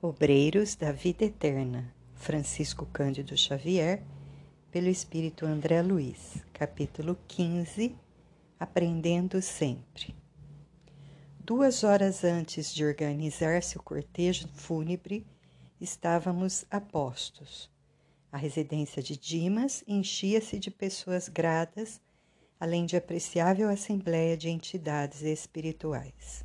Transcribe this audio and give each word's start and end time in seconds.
Obreiros 0.00 0.76
da 0.76 0.92
Vida 0.92 1.24
Eterna, 1.24 1.92
Francisco 2.14 2.86
Cândido 2.86 3.36
Xavier, 3.36 4.00
pelo 4.70 4.86
Espírito 4.86 5.44
André 5.44 5.82
Luiz, 5.82 6.40
capítulo 6.52 7.18
15 7.26 7.96
Aprendendo 8.60 9.42
Sempre. 9.42 10.14
Duas 11.40 11.82
horas 11.82 12.22
antes 12.22 12.72
de 12.72 12.84
organizar-se 12.84 13.76
o 13.76 13.82
cortejo 13.82 14.46
fúnebre, 14.54 15.26
estávamos 15.80 16.64
a 16.70 16.80
postos. 16.80 17.68
A 18.30 18.36
residência 18.36 19.02
de 19.02 19.16
Dimas 19.16 19.82
enchia-se 19.84 20.60
de 20.60 20.70
pessoas 20.70 21.28
gradas, 21.28 22.00
além 22.60 22.86
de 22.86 22.96
apreciável 22.96 23.68
assembleia 23.68 24.36
de 24.36 24.48
entidades 24.48 25.22
espirituais. 25.22 26.44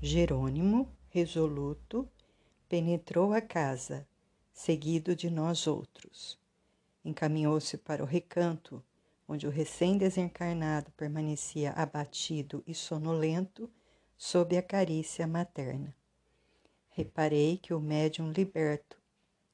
Jerônimo, 0.00 0.88
resoluto, 1.08 2.08
penetrou 2.72 3.34
a 3.34 3.40
casa, 3.42 4.08
seguido 4.50 5.14
de 5.14 5.28
nós 5.28 5.66
outros. 5.66 6.38
Encaminhou-se 7.04 7.76
para 7.76 8.02
o 8.02 8.06
recanto, 8.06 8.82
onde 9.28 9.46
o 9.46 9.50
recém-desencarnado 9.50 10.90
permanecia 10.92 11.72
abatido 11.72 12.64
e 12.66 12.72
sonolento 12.72 13.68
sob 14.16 14.56
a 14.56 14.62
carícia 14.62 15.26
materna. 15.26 15.94
Reparei 16.88 17.58
que 17.58 17.74
o 17.74 17.78
médium 17.78 18.32
liberto 18.32 18.96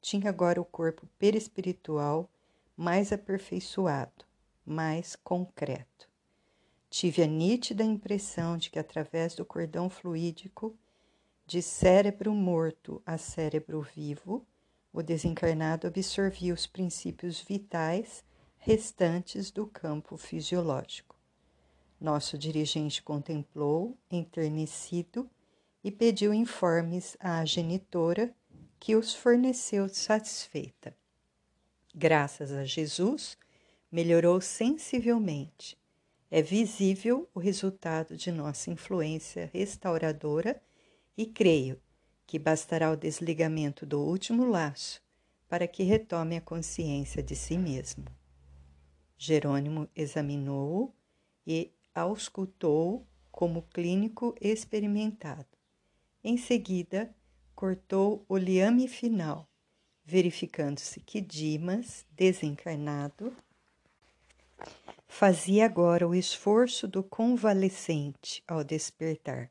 tinha 0.00 0.28
agora 0.28 0.60
o 0.60 0.64
corpo 0.64 1.05
perispiritual 1.19 2.30
mais 2.77 3.12
aperfeiçoado, 3.12 4.24
mais 4.64 5.16
concreto. 5.16 6.08
Tive 6.88 7.24
a 7.24 7.27
nítida 7.27 7.82
impressão 7.82 8.56
de 8.56 8.70
que, 8.70 8.78
através 8.78 9.34
do 9.34 9.44
cordão 9.44 9.91
fluídico, 9.91 10.78
de 11.48 11.62
cérebro 11.62 12.34
morto 12.34 13.00
a 13.06 13.16
cérebro 13.16 13.80
vivo, 13.80 14.46
o 14.92 15.02
desencarnado 15.02 15.86
absorvia 15.86 16.52
os 16.52 16.66
princípios 16.66 17.40
vitais 17.40 18.22
restantes 18.58 19.50
do 19.50 19.66
campo 19.66 20.18
fisiológico. 20.18 21.16
Nosso 21.98 22.36
dirigente 22.36 23.02
contemplou, 23.02 23.96
enternecido, 24.10 25.27
e 25.82 25.90
pediu 25.90 26.34
informes 26.34 27.16
à 27.18 27.42
genitora, 27.46 28.30
que 28.78 28.94
os 28.94 29.14
forneceu 29.14 29.88
satisfeita. 29.88 30.94
Graças 31.94 32.52
a 32.52 32.66
Jesus, 32.66 33.38
melhorou 33.90 34.38
sensivelmente. 34.42 35.78
É 36.30 36.42
visível 36.42 37.27
o 37.34 37.40
resultado 37.40 38.18
de 38.18 38.30
nossa 38.30 38.70
influência 38.70 39.48
restauradora 39.50 40.60
e 41.19 41.27
creio 41.27 41.83
que 42.24 42.38
bastará 42.38 42.92
o 42.92 42.97
desligamento 42.97 43.84
do 43.84 44.00
último 44.00 44.44
laço 44.44 45.02
para 45.48 45.66
que 45.66 45.83
retome 45.83 46.36
a 46.36 46.41
consciência 46.41 47.20
de 47.20 47.34
si 47.34 47.58
mesmo. 47.58 48.05
Jerônimo 49.16 49.89
examinou-o 49.96 50.94
e 51.44 51.72
auscultou 51.92 53.05
como 53.33 53.62
clínico 53.62 54.33
experimentado. 54.41 55.48
Em 56.22 56.36
seguida, 56.36 57.12
cortou 57.52 58.24
o 58.28 58.36
liame 58.36 58.86
final, 58.86 59.48
verificando-se 60.05 61.00
que 61.00 61.20
Dimas, 61.20 62.06
desencarnado, 62.12 63.34
fazia 65.08 65.64
agora 65.64 66.06
o 66.06 66.14
esforço 66.14 66.86
do 66.86 67.02
convalescente 67.02 68.41
ao 68.46 68.62
despertar 68.62 69.50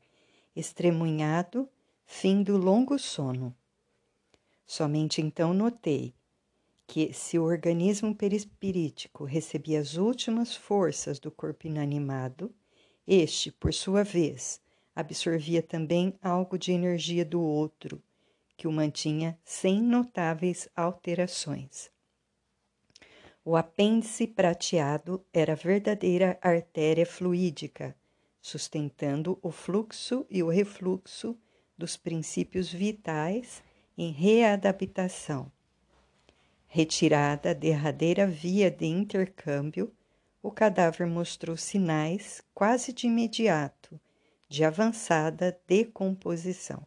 estremunhado, 0.54 1.68
fim 2.04 2.42
do 2.42 2.56
longo 2.56 2.98
sono. 2.98 3.54
Somente 4.66 5.20
então 5.20 5.54
notei 5.54 6.14
que, 6.86 7.12
se 7.12 7.38
o 7.38 7.44
organismo 7.44 8.14
perispirítico 8.14 9.24
recebia 9.24 9.80
as 9.80 9.96
últimas 9.96 10.56
forças 10.56 11.18
do 11.18 11.30
corpo 11.30 11.66
inanimado, 11.66 12.54
este, 13.06 13.52
por 13.52 13.72
sua 13.72 14.02
vez, 14.02 14.60
absorvia 14.94 15.62
também 15.62 16.18
algo 16.22 16.58
de 16.58 16.72
energia 16.72 17.24
do 17.24 17.40
outro, 17.40 18.02
que 18.56 18.66
o 18.66 18.72
mantinha 18.72 19.38
sem 19.44 19.80
notáveis 19.80 20.68
alterações. 20.74 21.90
O 23.44 23.56
apêndice 23.56 24.26
prateado 24.26 25.24
era 25.32 25.54
verdadeira 25.54 26.38
artéria 26.42 27.06
fluídica 27.06 27.96
sustentando 28.48 29.38
o 29.42 29.50
fluxo 29.50 30.26
e 30.30 30.42
o 30.42 30.48
refluxo 30.48 31.36
dos 31.76 31.96
princípios 31.96 32.72
vitais 32.72 33.62
em 33.96 34.10
readaptação. 34.10 35.52
Retirada 36.66 37.50
a 37.50 37.54
derradeira 37.54 38.26
via 38.26 38.70
de 38.70 38.86
intercâmbio, 38.86 39.92
o 40.42 40.50
cadáver 40.50 41.06
mostrou 41.06 41.56
sinais 41.56 42.42
quase 42.54 42.92
de 42.92 43.06
imediato 43.06 44.00
de 44.48 44.64
avançada 44.64 45.60
decomposição. 45.66 46.82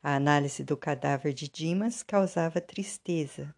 A 0.00 0.14
análise 0.14 0.62
do 0.62 0.76
cadáver 0.76 1.32
de 1.34 1.48
Dimas 1.48 2.04
causava 2.04 2.60
tristeza. 2.60 3.52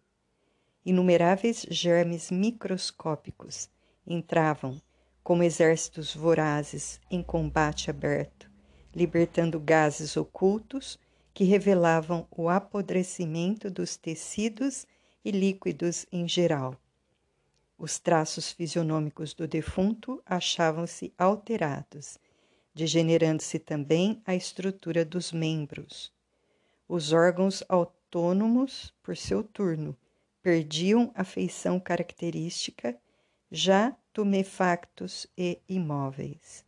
Inumeráveis 0.83 1.63
germes 1.69 2.31
microscópicos 2.31 3.69
entravam 4.07 4.81
como 5.23 5.43
exércitos 5.43 6.15
vorazes 6.15 6.99
em 7.09 7.21
combate 7.21 7.89
aberto, 7.89 8.49
libertando 8.93 9.59
gases 9.59 10.17
ocultos 10.17 10.99
que 11.33 11.43
revelavam 11.43 12.27
o 12.31 12.49
apodrecimento 12.49 13.69
dos 13.69 13.95
tecidos 13.95 14.85
e 15.23 15.31
líquidos 15.31 16.05
em 16.11 16.27
geral. 16.27 16.75
Os 17.77 17.97
traços 17.97 18.51
fisionômicos 18.51 19.33
do 19.33 19.47
defunto 19.47 20.21
achavam-se 20.25 21.13
alterados, 21.17 22.17
degenerando-se 22.73 23.57
também 23.59 24.21
a 24.25 24.35
estrutura 24.35 25.03
dos 25.03 25.31
membros. 25.31 26.11
Os 26.87 27.11
órgãos 27.11 27.63
autônomos, 27.67 28.93
por 29.01 29.15
seu 29.15 29.43
turno, 29.43 29.97
perdiam 30.41 31.11
a 31.15 31.23
feição 31.23 31.79
característica 31.79 32.97
já 33.51 33.95
tumefactos 34.13 35.27
e 35.37 35.59
imóveis. 35.67 36.65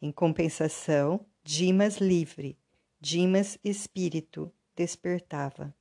Em 0.00 0.10
compensação, 0.10 1.26
Dimas 1.42 1.98
livre, 1.98 2.56
Dimas 3.00 3.58
espírito, 3.64 4.52
despertava. 4.74 5.74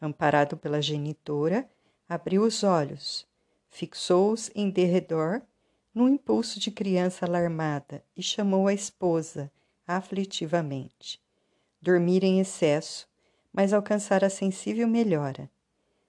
Amparado 0.00 0.56
pela 0.56 0.82
genitora, 0.82 1.68
abriu 2.08 2.42
os 2.42 2.62
olhos, 2.62 3.26
fixou-os 3.70 4.50
em 4.54 4.70
derredor, 4.70 5.42
num 5.94 6.08
impulso 6.08 6.60
de 6.60 6.70
criança 6.70 7.26
alarmada, 7.26 8.04
e 8.16 8.22
chamou 8.22 8.68
a 8.68 8.74
esposa, 8.74 9.50
aflitivamente. 9.86 11.20
Dormira 11.80 12.26
em 12.26 12.40
excesso, 12.40 13.08
mas 13.52 13.72
alcançara 13.72 14.28
sensível 14.28 14.86
melhora. 14.86 15.50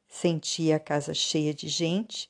Sentia 0.08 0.76
a 0.76 0.80
casa 0.80 1.14
cheia 1.14 1.54
de 1.54 1.68
gente 1.68 2.30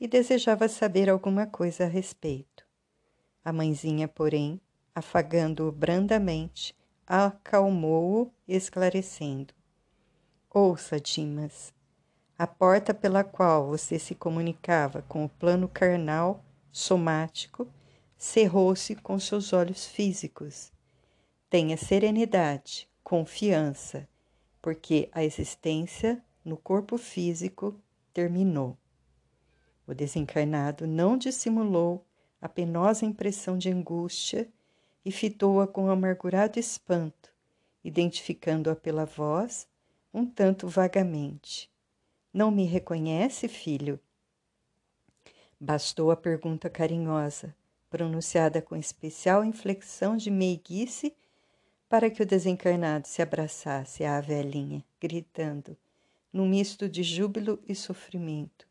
e 0.00 0.08
desejava 0.08 0.68
saber 0.68 1.08
alguma 1.08 1.46
coisa 1.46 1.84
a 1.84 1.88
respeito. 1.88 2.66
A 3.44 3.52
mãezinha, 3.52 4.08
porém, 4.08 4.60
afagando-o 4.94 5.72
brandamente, 5.72 6.76
acalmou-o, 7.06 8.32
esclarecendo: 8.46 9.52
Ouça, 10.50 11.00
Dimas, 11.00 11.72
a 12.38 12.46
porta 12.46 12.92
pela 12.92 13.22
qual 13.22 13.68
você 13.68 13.98
se 13.98 14.14
comunicava 14.14 15.02
com 15.02 15.24
o 15.24 15.28
plano 15.28 15.68
carnal 15.68 16.44
somático 16.72 17.68
cerrou-se 18.16 18.96
com 18.96 19.18
seus 19.18 19.52
olhos 19.52 19.86
físicos. 19.86 20.72
Tenha 21.50 21.76
serenidade, 21.76 22.88
confiança, 23.02 24.08
porque 24.60 25.08
a 25.12 25.22
existência 25.22 26.22
no 26.44 26.56
corpo 26.56 26.98
físico 26.98 27.78
terminou. 28.12 28.76
O 29.86 29.94
desencarnado 29.94 30.86
não 30.86 31.16
dissimulou 31.16 32.04
a 32.40 32.48
penosa 32.48 33.04
impressão 33.04 33.58
de 33.58 33.70
angústia 33.70 34.48
e 35.04 35.12
fitou-a 35.12 35.66
com 35.66 35.90
amargurado 35.90 36.58
espanto, 36.58 37.30
identificando-a 37.82 38.74
pela 38.74 39.04
voz, 39.04 39.68
um 40.12 40.24
tanto 40.24 40.66
vagamente. 40.66 41.70
Não 42.32 42.50
me 42.50 42.64
reconhece, 42.64 43.46
filho? 43.46 44.00
Bastou 45.60 46.10
a 46.10 46.16
pergunta 46.16 46.70
carinhosa, 46.70 47.54
pronunciada 47.90 48.60
com 48.60 48.74
especial 48.74 49.44
inflexão 49.44 50.16
de 50.16 50.30
meiguice, 50.30 51.14
para 51.88 52.10
que 52.10 52.22
o 52.22 52.26
desencarnado 52.26 53.06
se 53.06 53.22
abraçasse 53.22 54.04
à 54.04 54.20
velhinha, 54.20 54.84
gritando, 55.00 55.76
num 56.32 56.48
misto 56.48 56.88
de 56.88 57.02
júbilo 57.02 57.62
e 57.68 57.74
sofrimento: 57.74 58.66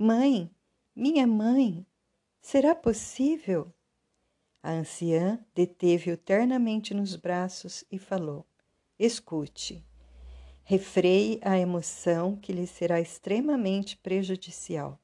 Mãe, 0.00 0.48
minha 0.94 1.26
mãe, 1.26 1.84
será 2.40 2.72
possível? 2.72 3.74
A 4.62 4.70
anciã 4.70 5.44
deteve-o 5.52 6.16
ternamente 6.16 6.94
nos 6.94 7.16
braços 7.16 7.82
e 7.90 7.98
falou: 7.98 8.46
Escute. 8.96 9.84
Refreie 10.62 11.40
a 11.42 11.58
emoção 11.58 12.36
que 12.36 12.52
lhe 12.52 12.64
será 12.64 13.00
extremamente 13.00 13.96
prejudicial. 13.96 15.00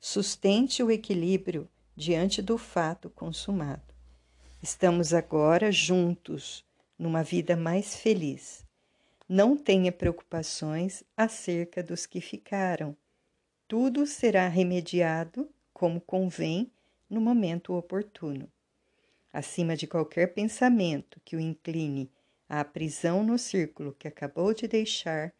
Sustente 0.00 0.82
o 0.82 0.90
equilíbrio 0.90 1.70
diante 1.94 2.42
do 2.42 2.58
fato 2.58 3.08
consumado. 3.08 3.94
Estamos 4.60 5.14
agora 5.14 5.70
juntos 5.70 6.64
numa 6.98 7.22
vida 7.22 7.54
mais 7.54 7.94
feliz. 7.94 8.66
Não 9.28 9.56
tenha 9.56 9.92
preocupações 9.92 11.04
acerca 11.16 11.80
dos 11.80 12.06
que 12.06 12.20
ficaram. 12.20 12.96
Tudo 13.68 14.06
será 14.06 14.46
remediado 14.46 15.50
como 15.72 16.00
convém 16.00 16.72
no 17.10 17.20
momento 17.20 17.74
oportuno. 17.74 18.50
Acima 19.32 19.76
de 19.76 19.86
qualquer 19.86 20.32
pensamento 20.34 21.20
que 21.24 21.36
o 21.36 21.40
incline 21.40 22.10
à 22.48 22.64
prisão 22.64 23.24
no 23.24 23.36
círculo 23.36 23.92
que 23.98 24.06
acabou 24.06 24.54
de 24.54 24.68
deixar, 24.68 25.34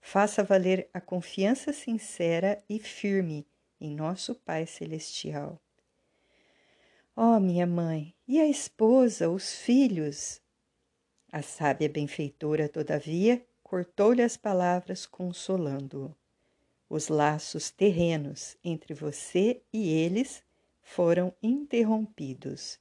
faça 0.00 0.42
valer 0.42 0.88
a 0.92 1.00
confiança 1.00 1.72
sincera 1.72 2.62
e 2.68 2.78
firme 2.78 3.46
em 3.80 3.94
nosso 3.94 4.34
Pai 4.34 4.66
Celestial. 4.66 5.60
Oh, 7.14 7.38
minha 7.38 7.66
mãe, 7.66 8.14
e 8.26 8.40
a 8.40 8.48
esposa, 8.48 9.30
os 9.30 9.54
filhos? 9.54 10.40
A 11.30 11.42
sábia 11.42 11.88
benfeitora, 11.88 12.68
todavia, 12.68 13.46
cortou-lhe 13.62 14.22
as 14.22 14.36
palavras, 14.36 15.06
consolando-o. 15.06 16.19
Os 16.92 17.06
laços 17.06 17.70
terrenos 17.70 18.56
entre 18.64 18.92
você 18.94 19.62
e 19.72 19.90
eles 19.90 20.42
foram 20.82 21.32
interrompidos. 21.40 22.80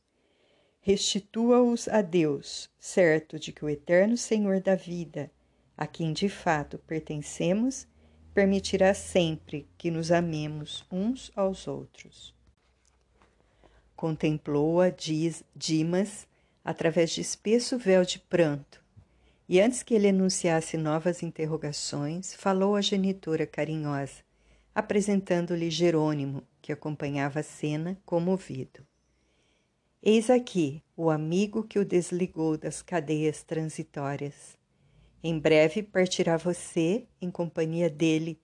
Restitua-os 0.81 1.87
a 1.87 2.01
Deus, 2.01 2.71
certo 2.79 3.37
de 3.37 3.51
que 3.51 3.63
o 3.63 3.69
eterno 3.69 4.17
Senhor 4.17 4.61
da 4.61 4.73
vida, 4.73 5.29
a 5.77 5.85
quem 5.85 6.11
de 6.11 6.27
fato 6.27 6.79
pertencemos, 6.79 7.87
permitirá 8.33 8.95
sempre 8.95 9.69
que 9.77 9.91
nos 9.91 10.11
amemos 10.11 10.83
uns 10.91 11.31
aos 11.35 11.67
outros. 11.67 12.33
Contemplou-a 13.95 14.91
Dimas 15.55 16.27
através 16.65 17.11
de 17.11 17.21
espesso 17.21 17.77
véu 17.77 18.03
de 18.03 18.17
pranto, 18.17 18.83
e 19.49 19.59
antes 19.59 19.81
que 19.81 19.95
ele 19.95 20.05
enunciasse 20.05 20.77
novas 20.77 21.23
interrogações, 21.23 22.35
falou 22.35 22.75
à 22.75 22.81
genitora 22.81 23.47
carinhosa, 23.47 24.23
apresentando-lhe 24.75 25.71
Jerônimo, 25.71 26.43
que 26.61 26.71
acompanhava 26.71 27.39
a 27.39 27.43
cena 27.43 27.99
comovido. 28.05 28.85
Eis 30.03 30.29
aqui 30.29 30.83
o 30.95 31.09
amigo 31.09 31.63
que 31.63 31.79
o 31.79 31.83
desligou 31.83 32.59
das 32.59 32.83
cadeias 32.83 33.41
transitórias. 33.41 34.55
Em 35.23 35.39
breve 35.39 35.81
partirá 35.81 36.37
você 36.37 37.07
em 37.19 37.31
companhia 37.31 37.89
dele, 37.89 38.39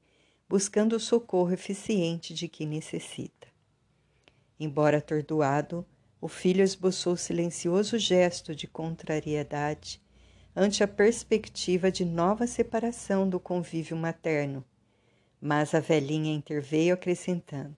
buscando 0.49 0.95
o 0.95 0.99
socorro 0.99 1.53
eficiente 1.53 2.33
de 2.33 2.47
que 2.47 2.65
necessita. 2.65 3.47
Embora 4.59 4.97
atordoado, 4.97 5.85
o 6.19 6.27
filho 6.27 6.63
esboçou 6.63 7.15
silencioso 7.15 7.99
gesto 7.99 8.55
de 8.55 8.65
contrariedade 8.65 10.03
ante 10.55 10.83
a 10.83 10.87
perspectiva 10.87 11.91
de 11.91 12.05
nova 12.05 12.47
separação 12.47 13.27
do 13.27 13.39
convívio 13.39 13.97
materno, 13.97 14.63
mas 15.41 15.75
a 15.75 15.79
velhinha 15.79 16.33
interveio 16.33 16.93
acrescentando: 16.93 17.77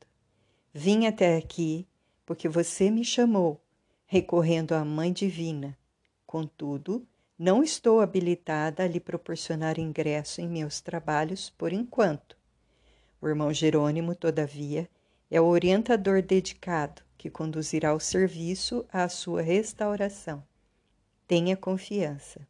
Vim 0.73 1.07
até 1.07 1.37
aqui 1.37 1.87
porque 2.25 2.47
você 2.47 2.91
me 2.91 3.03
chamou, 3.03 3.59
recorrendo 4.05 4.73
à 4.73 4.85
Mãe 4.85 5.11
Divina. 5.11 5.77
Contudo, 6.25 7.07
não 7.39 7.63
estou 7.63 8.01
habilitada 8.01 8.83
a 8.83 8.87
lhe 8.87 8.99
proporcionar 8.99 9.79
ingresso 9.79 10.41
em 10.41 10.47
meus 10.47 10.81
trabalhos 10.81 11.49
por 11.49 11.71
enquanto. 11.71 12.37
O 13.21 13.27
irmão 13.27 13.51
Jerônimo, 13.53 14.13
todavia, 14.13 14.89
é 15.31 15.41
o 15.41 15.45
orientador 15.45 16.21
dedicado 16.21 17.01
que 17.17 17.29
conduzirá 17.29 17.93
o 17.93 17.99
serviço 17.99 18.85
à 18.91 19.09
sua 19.09 19.41
restauração. 19.41 20.43
Tenha 21.27 21.57
confiança. 21.57 22.47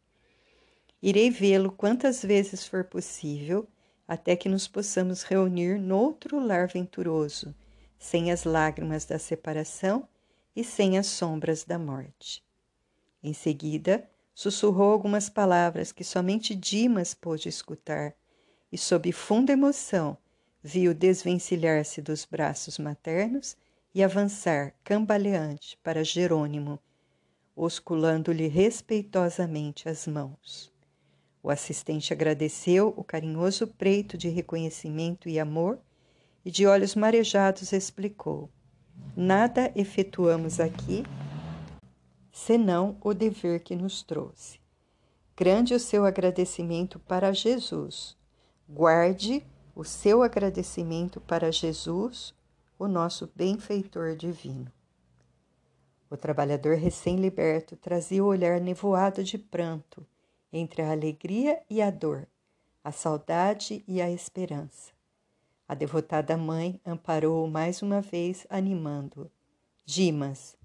Irei 1.02 1.30
vê-lo 1.30 1.72
quantas 1.72 2.24
vezes 2.24 2.66
for 2.66 2.84
possível, 2.84 3.68
até 4.08 4.36
que 4.36 4.50
nos 4.50 4.68
possamos 4.68 5.22
reunir 5.22 5.80
noutro 5.80 6.40
lar 6.40 6.68
venturoso, 6.68 7.54
sem 8.00 8.32
as 8.32 8.44
lágrimas 8.46 9.06
da 9.06 9.20
separação 9.20 10.08
e 10.56 10.64
sem 10.64 10.98
as 10.98 11.06
sombras 11.08 11.64
da 11.64 11.78
morte. 11.78 12.44
Em 13.22 13.34
seguida, 13.34 14.10
sussurrou 14.34 14.92
algumas 14.92 15.30
palavras 15.30 15.92
que 15.92 16.04
somente 16.04 16.56
Dimas 16.56 17.14
pôde 17.14 17.50
escutar, 17.50 18.16
e 18.72 18.78
sob 18.78 19.12
funda 19.12 19.54
emoção 19.54 20.18
viu 20.64 20.94
desvencilhar-se 20.94 22.02
dos 22.02 22.26
braços 22.26 22.78
maternos 22.80 23.56
e 23.94 24.04
avançar 24.04 24.74
cambaleante 24.84 25.78
para 25.84 26.04
Jerônimo, 26.04 26.80
osculando-lhe 27.56 28.48
respeitosamente 28.48 29.88
as 29.88 30.06
mãos. 30.06 30.76
O 31.48 31.50
assistente 31.50 32.12
agradeceu 32.12 32.94
o 32.98 33.06
carinhoso 33.06 33.68
preito 33.68 34.18
de 34.18 34.28
reconhecimento 34.28 35.30
e 35.30 35.40
amor 35.40 35.80
e, 36.44 36.52
de 36.52 36.68
olhos 36.68 36.94
marejados, 36.94 37.72
explicou: 37.72 38.50
Nada 39.16 39.72
efetuamos 39.74 40.60
aqui 40.60 41.06
senão 42.34 42.98
o 43.00 43.14
dever 43.14 43.62
que 43.64 43.78
nos 43.78 44.04
trouxe. 44.04 44.60
Grande 45.38 45.74
o 45.74 45.80
seu 45.80 46.04
agradecimento 46.04 47.00
para 47.00 47.32
Jesus. 47.32 48.18
Guarde 48.68 49.42
o 49.74 49.86
seu 49.86 50.24
agradecimento 50.24 51.22
para 51.22 51.50
Jesus, 51.50 52.36
o 52.78 52.90
nosso 52.90 53.32
benfeitor 53.34 54.18
divino. 54.18 54.70
O 56.10 56.18
trabalhador 56.18 56.76
recém-liberto 56.76 57.78
trazia 57.78 58.22
o 58.22 58.28
olhar 58.28 58.60
nevoado 58.60 59.24
de 59.24 59.38
pranto 59.38 60.06
entre 60.52 60.82
a 60.82 60.92
alegria 60.92 61.62
e 61.70 61.82
a 61.82 61.90
dor, 61.92 62.28
a 62.84 62.92
saudade 62.92 63.84
e 63.88 64.02
a 64.02 64.10
esperança. 64.10 64.92
A 65.68 65.76
devotada 65.76 66.38
mãe 66.38 66.80
amparou-o 66.86 67.50
mais 67.50 67.82
uma 67.82 68.00
vez, 68.00 68.48
animando-o. 68.50 69.30
Dimas, 69.86 70.58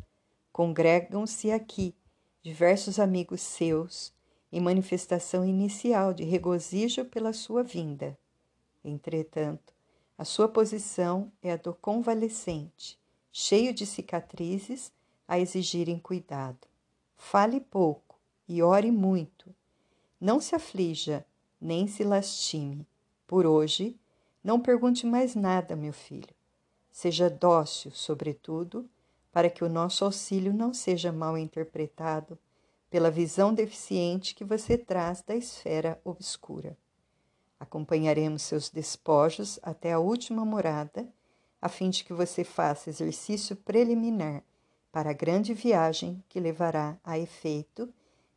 congregam-se 0.52 1.50
aqui 1.50 1.94
diversos 2.42 2.98
amigos 2.98 3.40
seus 3.40 4.12
em 4.52 4.60
manifestação 4.60 5.44
inicial 5.44 6.12
de 6.12 6.24
regozijo 6.24 7.04
pela 7.04 7.32
sua 7.32 7.62
vinda. 7.62 8.16
Entretanto, 8.84 9.72
a 10.18 10.24
sua 10.24 10.46
posição 10.48 11.32
é 11.42 11.52
a 11.52 11.56
do 11.56 11.72
convalescente, 11.74 13.00
cheio 13.32 13.72
de 13.72 13.86
cicatrizes 13.86 14.92
a 15.26 15.38
exigirem 15.38 15.98
cuidado. 15.98 16.68
Fale 17.16 17.60
pouco 17.60 18.20
e 18.46 18.62
ore 18.62 18.90
muito. 18.90 19.54
Não 20.22 20.40
se 20.40 20.54
aflija, 20.54 21.26
nem 21.60 21.88
se 21.88 22.04
lastime. 22.04 22.86
Por 23.26 23.44
hoje, 23.44 23.98
não 24.44 24.60
pergunte 24.60 25.04
mais 25.04 25.34
nada, 25.34 25.74
meu 25.74 25.92
filho. 25.92 26.32
Seja 26.92 27.28
dócil, 27.28 27.90
sobretudo, 27.90 28.88
para 29.32 29.50
que 29.50 29.64
o 29.64 29.68
nosso 29.68 30.04
auxílio 30.04 30.54
não 30.54 30.72
seja 30.72 31.10
mal 31.10 31.36
interpretado 31.36 32.38
pela 32.88 33.10
visão 33.10 33.52
deficiente 33.52 34.32
que 34.32 34.44
você 34.44 34.78
traz 34.78 35.22
da 35.22 35.34
esfera 35.34 36.00
obscura. 36.04 36.78
Acompanharemos 37.58 38.42
seus 38.42 38.70
despojos 38.70 39.58
até 39.60 39.92
a 39.92 39.98
última 39.98 40.44
morada, 40.44 41.04
a 41.60 41.68
fim 41.68 41.90
de 41.90 42.04
que 42.04 42.12
você 42.12 42.44
faça 42.44 42.90
exercício 42.90 43.56
preliminar 43.56 44.44
para 44.92 45.10
a 45.10 45.14
grande 45.14 45.52
viagem 45.52 46.22
que 46.28 46.38
levará 46.38 46.96
a 47.02 47.18
efeito 47.18 47.92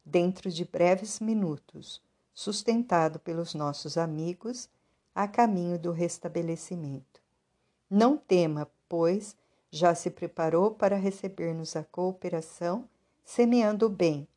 dentro 0.05 0.51
de 0.51 0.63
breves 0.63 1.19
minutos, 1.19 2.01
sustentado 2.33 3.19
pelos 3.19 3.53
nossos 3.53 3.97
amigos 3.97 4.69
a 5.15 5.27
caminho 5.27 5.79
do 5.79 5.91
restabelecimento. 5.91 7.21
Não 7.89 8.17
tema, 8.17 8.69
pois 8.87 9.35
já 9.71 9.95
se 9.95 10.09
preparou 10.09 10.71
para 10.71 10.95
receber-nos 10.95 11.75
a 11.75 11.83
cooperação, 11.83 12.87
semeando 13.23 13.87
o 13.87 13.89
bem 13.89 14.27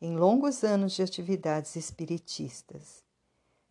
em 0.00 0.16
longos 0.16 0.64
anos 0.64 0.94
de 0.94 1.02
atividades 1.02 1.76
espiritistas. 1.76 3.04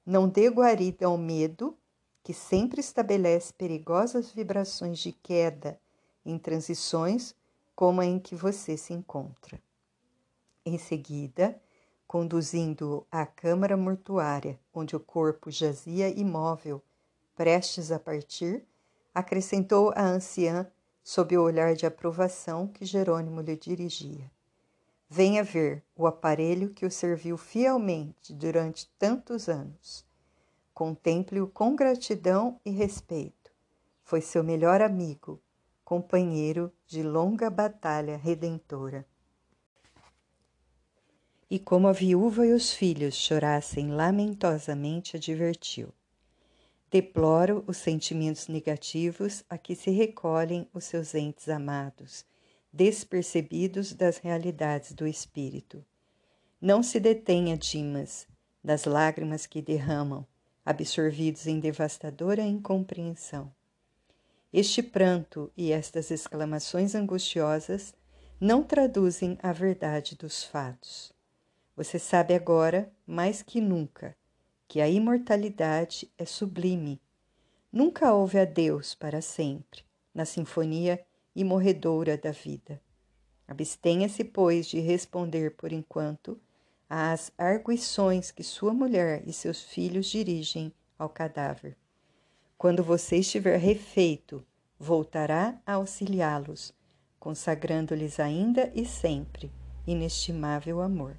Não 0.06 0.30
dê 0.30 0.48
guarida 0.50 1.08
ao 1.08 1.18
medo, 1.18 1.76
que 2.24 2.34
sempre 2.34 2.80
estabelece 2.80 3.52
perigosas 3.54 4.32
vibrações 4.32 5.00
de 5.00 5.12
queda 5.12 5.80
em 6.26 6.38
transições 6.38 7.34
como 7.76 8.02
a 8.02 8.06
em 8.06 8.20
que 8.20 8.36
você 8.36 8.78
se 8.78 8.94
encontra. 8.94 9.60
Em 10.72 10.78
seguida, 10.78 11.60
conduzindo-o 12.08 13.04
à 13.12 13.26
câmara 13.26 13.76
mortuária, 13.76 14.60
onde 14.72 14.96
o 14.96 15.00
corpo 15.00 15.50
jazia 15.50 16.10
imóvel, 16.10 16.80
prestes 17.36 17.92
a 17.92 17.98
partir, 17.98 18.64
acrescentou 19.12 19.92
a 19.96 20.04
anciã 20.04 20.72
sob 21.04 21.36
o 21.36 21.42
olhar 21.42 21.74
de 21.74 21.88
aprovação 21.88 22.68
que 22.68 22.86
Jerônimo 22.86 23.42
lhe 23.42 23.56
dirigia. 23.56 24.30
venha 25.10 25.44
ver 25.44 25.84
o 25.96 26.06
aparelho 26.06 26.70
que 26.70 26.86
o 26.86 26.92
serviu 26.92 27.36
fielmente 27.36 28.32
durante 28.32 28.88
tantos 29.00 29.50
anos. 29.50 30.06
Contemple-o 30.72 31.48
com 31.48 31.76
gratidão 31.76 32.60
e 32.64 32.70
respeito. 32.70 33.52
Foi 34.04 34.22
seu 34.22 34.44
melhor 34.44 34.84
amigo, 34.84 35.42
companheiro 35.84 36.72
de 36.86 37.02
longa 37.02 37.50
batalha 37.50 38.18
redentora. 38.18 39.04
E 41.50 41.58
como 41.58 41.88
a 41.88 41.92
viúva 41.92 42.46
e 42.46 42.54
os 42.54 42.74
filhos 42.74 43.16
chorassem 43.16 43.92
lamentosamente, 43.92 45.18
advertiu: 45.18 45.94
Deploro 46.92 47.64
os 47.68 47.78
sentimentos 47.78 48.48
negativos 48.48 49.44
a 49.50 49.58
que 49.58 49.76
se 49.76 49.90
recolhem 49.90 50.68
os 50.74 50.84
seus 50.86 51.16
entes 51.16 51.50
amados 51.50 52.26
despercebidos 52.72 53.94
das 53.94 54.18
realidades 54.18 54.94
do 54.94 55.08
espírito. 55.08 55.84
Não 56.62 56.84
se 56.84 57.00
detenha, 57.00 57.58
Dimas, 57.58 58.28
das 58.64 58.86
lágrimas 58.86 59.46
que 59.46 59.62
derramam, 59.62 60.26
absorvidos 60.66 61.48
em 61.48 61.60
devastadora 61.60 62.44
incompreensão. 62.44 63.52
Este 64.52 64.84
pranto 64.84 65.52
e 65.56 65.72
estas 65.72 66.12
exclamações 66.12 66.96
angustiosas 66.96 67.94
não 68.40 68.64
traduzem 68.64 69.38
a 69.42 69.52
verdade 69.52 70.16
dos 70.16 70.44
fatos. 70.44 71.14
Você 71.80 71.98
sabe 71.98 72.34
agora, 72.34 72.92
mais 73.08 73.42
que 73.42 73.62
nunca, 73.62 74.14
que 74.68 74.82
a 74.82 74.90
imortalidade 74.90 76.12
é 76.18 76.26
sublime. 76.26 77.02
Nunca 77.72 78.14
houve 78.14 78.38
adeus 78.38 78.94
para 78.94 79.22
sempre 79.22 79.86
na 80.14 80.26
sinfonia 80.26 81.02
e 81.34 81.42
morredoura 81.42 82.18
da 82.18 82.32
vida. 82.32 82.82
Abstenha-se, 83.48 84.26
pois, 84.26 84.68
de 84.68 84.82
responder 84.82 85.52
por 85.52 85.72
enquanto 85.72 86.38
às 86.90 87.32
arguições 87.38 88.30
que 88.30 88.44
sua 88.44 88.74
mulher 88.74 89.24
e 89.26 89.32
seus 89.32 89.64
filhos 89.64 90.08
dirigem 90.08 90.74
ao 90.98 91.08
cadáver. 91.08 91.78
Quando 92.58 92.84
você 92.84 93.20
estiver 93.20 93.58
refeito, 93.58 94.46
voltará 94.78 95.58
a 95.66 95.76
auxiliá-los, 95.76 96.74
consagrando-lhes 97.18 98.20
ainda 98.20 98.70
e 98.76 98.86
sempre 98.86 99.50
inestimável 99.88 100.82
amor. 100.82 101.18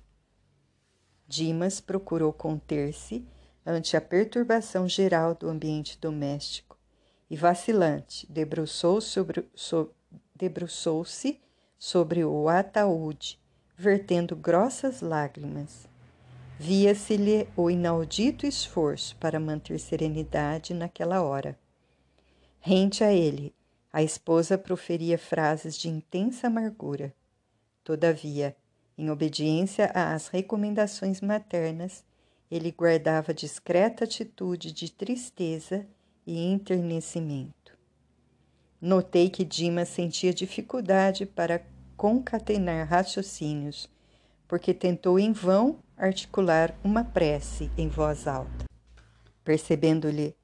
Dimas 1.30 1.80
procurou 1.80 2.32
conter-se 2.32 3.24
ante 3.64 3.96
a 3.96 4.00
perturbação 4.00 4.88
geral 4.88 5.32
do 5.32 5.48
ambiente 5.48 5.96
doméstico 6.00 6.76
e, 7.30 7.36
vacilante, 7.36 8.26
debruçou 8.28 9.00
sobre, 9.00 9.48
debruçou-se 10.34 11.40
sobre 11.78 12.24
o 12.24 12.48
ataúde, 12.48 13.38
vertendo 13.76 14.34
grossas 14.34 15.00
lágrimas. 15.00 15.88
Via-se-lhe 16.58 17.46
o 17.56 17.70
inaudito 17.70 18.44
esforço 18.44 19.14
para 19.18 19.38
manter 19.38 19.78
serenidade 19.78 20.74
naquela 20.74 21.22
hora. 21.22 21.56
Rente 22.58 23.04
a 23.04 23.12
ele, 23.12 23.54
a 23.92 24.02
esposa 24.02 24.58
proferia 24.58 25.16
frases 25.16 25.78
de 25.78 25.88
intensa 25.88 26.48
amargura. 26.48 27.14
Todavia, 27.84 28.56
em 29.00 29.10
obediência 29.10 29.90
às 29.94 30.28
recomendações 30.28 31.22
maternas, 31.22 32.04
ele 32.50 32.70
guardava 32.70 33.32
discreta 33.32 34.04
atitude 34.04 34.72
de 34.72 34.92
tristeza 34.92 35.86
e 36.26 36.38
enternecimento. 36.44 37.78
Notei 38.78 39.30
que 39.30 39.42
Dima 39.42 39.86
sentia 39.86 40.34
dificuldade 40.34 41.24
para 41.24 41.62
concatenar 41.96 42.86
raciocínios, 42.86 43.88
porque 44.46 44.74
tentou 44.74 45.18
em 45.18 45.32
vão 45.32 45.78
articular 45.96 46.74
uma 46.84 47.02
prece 47.02 47.70
em 47.78 47.88
voz 47.88 48.26
alta. 48.26 48.66
Percebendo-lhe 49.42 50.34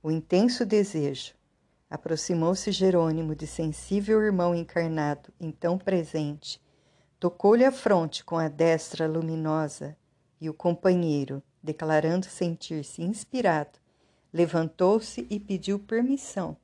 o 0.00 0.10
intenso 0.10 0.64
desejo, 0.64 1.34
aproximou-se 1.90 2.70
Jerônimo 2.70 3.34
de 3.34 3.46
sensível 3.48 4.22
irmão 4.22 4.54
encarnado, 4.54 5.32
então 5.40 5.76
presente, 5.76 6.60
tocou-lhe 7.24 7.64
a 7.64 7.72
fronte 7.72 8.22
com 8.22 8.36
a 8.36 8.48
destra 8.48 9.06
luminosa 9.06 9.96
e 10.38 10.50
o 10.50 10.52
companheiro, 10.52 11.42
declarando 11.62 12.26
sentir-se 12.26 13.00
inspirado, 13.00 13.78
levantou-se 14.30 15.26
e 15.30 15.40
pediu 15.40 15.78
permissão 15.78 16.54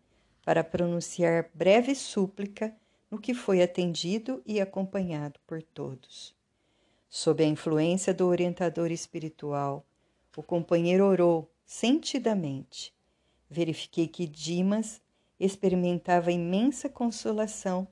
para 0.45 0.62
pronunciar 0.62 1.49
breve 1.55 1.95
súplica, 1.95 2.76
no 3.11 3.19
que 3.19 3.33
foi 3.33 3.62
atendido 3.62 4.43
e 4.45 4.61
acompanhado 4.61 5.40
por 5.47 5.62
todos. 5.62 6.37
Sob 7.09 7.43
a 7.43 7.47
influência 7.47 8.12
do 8.12 8.26
orientador 8.26 8.93
espiritual, 8.93 9.83
o 10.37 10.43
companheiro 10.43 11.07
orou 11.07 11.50
sentidamente. 11.64 12.95
Verifiquei 13.49 14.07
que 14.07 14.26
Dimas 14.26 15.00
experimentava 15.40 16.31
imensa 16.31 16.87
consolação 16.87 17.88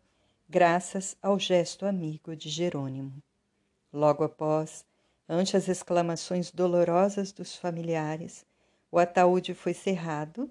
graças 0.48 1.14
ao 1.22 1.38
gesto 1.38 1.84
amigo 1.84 2.34
de 2.34 2.48
Jerônimo. 2.48 3.22
Logo 3.92 4.24
após, 4.24 4.84
ante 5.28 5.56
as 5.56 5.68
exclamações 5.68 6.50
dolorosas 6.50 7.32
dos 7.32 7.54
familiares, 7.54 8.46
o 8.90 8.98
ataúde 8.98 9.52
foi 9.52 9.74
cerrado 9.74 10.50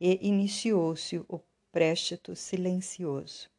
e 0.00 0.26
iniciou-se 0.26 1.18
o 1.28 1.38
préstito 1.70 2.34
silencioso. 2.34 3.50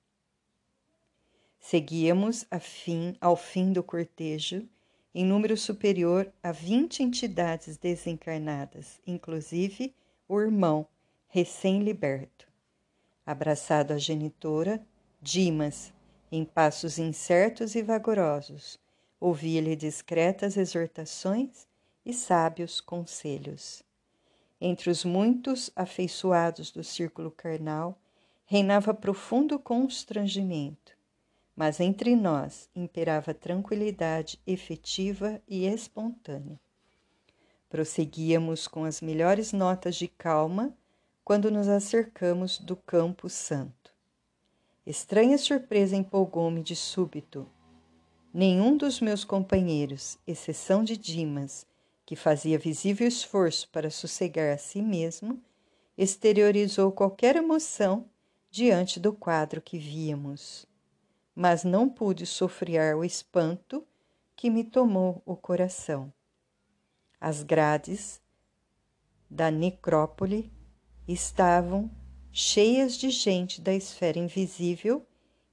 Seguíamos 1.59 2.45
fim, 2.59 3.15
ao 3.21 3.35
fim 3.35 3.71
do 3.71 3.83
cortejo, 3.83 4.67
em 5.13 5.25
número 5.25 5.55
superior 5.55 6.31
a 6.41 6.51
vinte 6.51 7.03
entidades 7.03 7.77
desencarnadas, 7.77 8.99
inclusive 9.05 9.93
o 10.27 10.39
irmão 10.39 10.87
recém-liberto. 11.27 12.47
Abraçado 13.25 13.93
à 13.93 13.97
genitora, 13.97 14.81
Dimas, 15.21 15.91
em 16.31 16.45
passos 16.45 16.99
incertos 16.99 17.73
e 17.75 17.81
vagarosos, 17.81 18.79
ouvia-lhe 19.19 19.75
discretas 19.75 20.57
exortações 20.57 21.67
e 22.05 22.13
sábios 22.13 22.79
conselhos. 22.79 23.81
Entre 24.61 24.89
os 24.89 25.03
muitos 25.03 25.71
afeiçoados 25.75 26.71
do 26.71 26.83
círculo 26.83 27.31
carnal, 27.31 27.99
reinava 28.45 28.93
profundo 28.93 29.59
constrangimento, 29.59 30.95
mas 31.55 31.79
entre 31.79 32.15
nós 32.15 32.69
imperava 32.75 33.33
tranquilidade 33.33 34.39
efetiva 34.45 35.41
e 35.47 35.65
espontânea. 35.65 36.59
Prosseguíamos 37.69 38.67
com 38.67 38.85
as 38.85 39.01
melhores 39.01 39.51
notas 39.51 39.95
de 39.95 40.07
calma 40.07 40.73
quando 41.23 41.51
nos 41.51 41.67
acercamos 41.67 42.57
do 42.59 42.75
Campo 42.75 43.27
Santo. 43.27 43.86
Estranha 44.87 45.37
surpresa 45.37 45.97
empolgou-me 45.97 46.63
de 46.63 46.73
súbito. 46.73 47.45
Nenhum 48.33 48.77
dos 48.77 49.01
meus 49.01 49.25
companheiros, 49.25 50.17
exceção 50.25 50.81
de 50.81 50.95
Dimas, 50.95 51.67
que 52.05 52.15
fazia 52.15 52.57
visível 52.57 53.05
esforço 53.05 53.67
para 53.67 53.89
sossegar 53.89 54.53
a 54.53 54.57
si 54.57 54.81
mesmo, 54.81 55.43
exteriorizou 55.97 56.89
qualquer 56.89 57.35
emoção 57.35 58.05
diante 58.49 58.97
do 58.97 59.11
quadro 59.11 59.61
que 59.61 59.77
víamos. 59.77 60.65
Mas 61.35 61.65
não 61.65 61.89
pude 61.89 62.25
sofrear 62.25 62.95
o 62.95 63.03
espanto 63.03 63.85
que 64.37 64.49
me 64.49 64.63
tomou 64.63 65.21
o 65.25 65.35
coração. 65.35 66.13
As 67.19 67.43
grades 67.43 68.21
da 69.29 69.51
necrópole 69.51 70.49
estavam 71.05 71.91
cheias 72.39 72.95
de 72.95 73.09
gente 73.09 73.59
da 73.59 73.73
esfera 73.73 74.19
invisível 74.19 75.03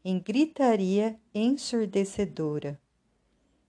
em 0.05 0.19
gritaria 0.19 1.19
ensurdecedora. 1.35 2.79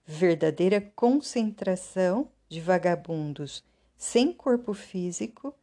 Verdadeira 0.04 0.82
concentração 0.94 2.30
de 2.46 2.60
vagabundos 2.60 3.64
sem 3.96 4.34
corpo 4.34 4.74
físico 4.74 5.54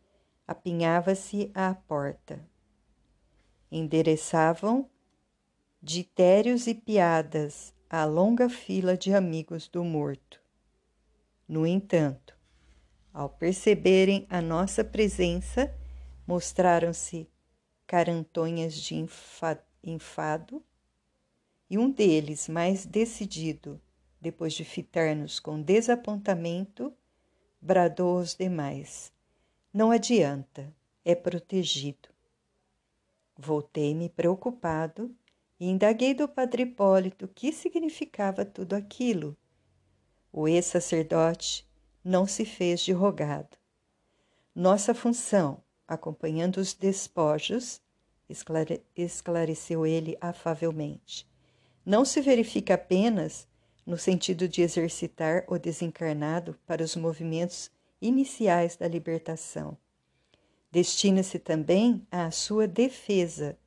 apinhava-se 0.48 1.52
à 1.54 1.76
porta. 1.76 2.44
Endereçavam 3.72 4.90
ditérios 5.80 6.66
e 6.66 6.74
piadas 6.74 7.72
à 7.88 8.04
longa 8.04 8.50
fila 8.50 8.98
de 8.98 9.14
amigos 9.14 9.68
do 9.68 9.84
morto. 9.84 10.42
No 11.48 11.68
entanto, 11.68 12.36
ao 13.14 13.30
perceberem 13.30 14.26
a 14.28 14.42
nossa 14.42 14.84
presença, 14.84 15.72
mostraram-se 16.26 17.32
carantonhas 17.94 18.74
de 18.74 18.96
enfado, 19.84 20.64
e 21.70 21.78
um 21.78 21.92
deles, 21.92 22.50
mais 22.50 22.88
decidido, 22.88 23.80
depois 24.20 24.54
de 24.54 24.66
fitar-nos 24.66 25.40
com 25.40 25.62
desapontamento, 25.62 26.92
bradou 27.62 28.18
aos 28.18 28.34
demais: 28.34 29.14
Não 29.72 29.92
adianta, 29.92 30.74
é 31.06 31.14
protegido. 31.14 32.10
Voltei-me 33.38 34.10
preocupado 34.10 35.16
e 35.60 35.70
indaguei 35.70 36.16
do 36.16 36.28
padre 36.28 36.64
Hipólito 36.64 37.26
o 37.26 37.28
que 37.28 37.54
significava 37.54 38.44
tudo 38.44 38.74
aquilo. 38.74 39.38
O 40.32 40.48
ex-sacerdote 40.48 41.70
não 42.04 42.26
se 42.26 42.44
fez 42.44 42.82
de 42.82 42.92
rogado. 42.92 43.56
Nossa 44.56 44.96
função, 44.96 45.64
acompanhando 45.88 46.58
os 46.58 46.74
despojos, 46.74 47.83
esclare 48.34 48.84
esclareceu 48.96 49.86
ele 49.86 50.18
afavelmente, 50.20 51.26
não 51.86 52.04
se 52.04 52.20
verifica 52.22 52.74
apenas 52.74 53.48
no 53.86 53.98
sentido 53.98 54.48
de 54.48 54.62
exercitar 54.62 55.44
o 55.48 55.58
desencarnado 55.58 56.58
para 56.66 56.84
os 56.84 56.96
movimentos 56.96 57.70
iniciais 58.02 58.76
da 58.76 58.88
libertação. 58.88 59.78
Destina-se 60.72 61.38
também 61.38 62.06
à 62.10 62.32
sua 62.32 62.68
defesa. 62.68 63.58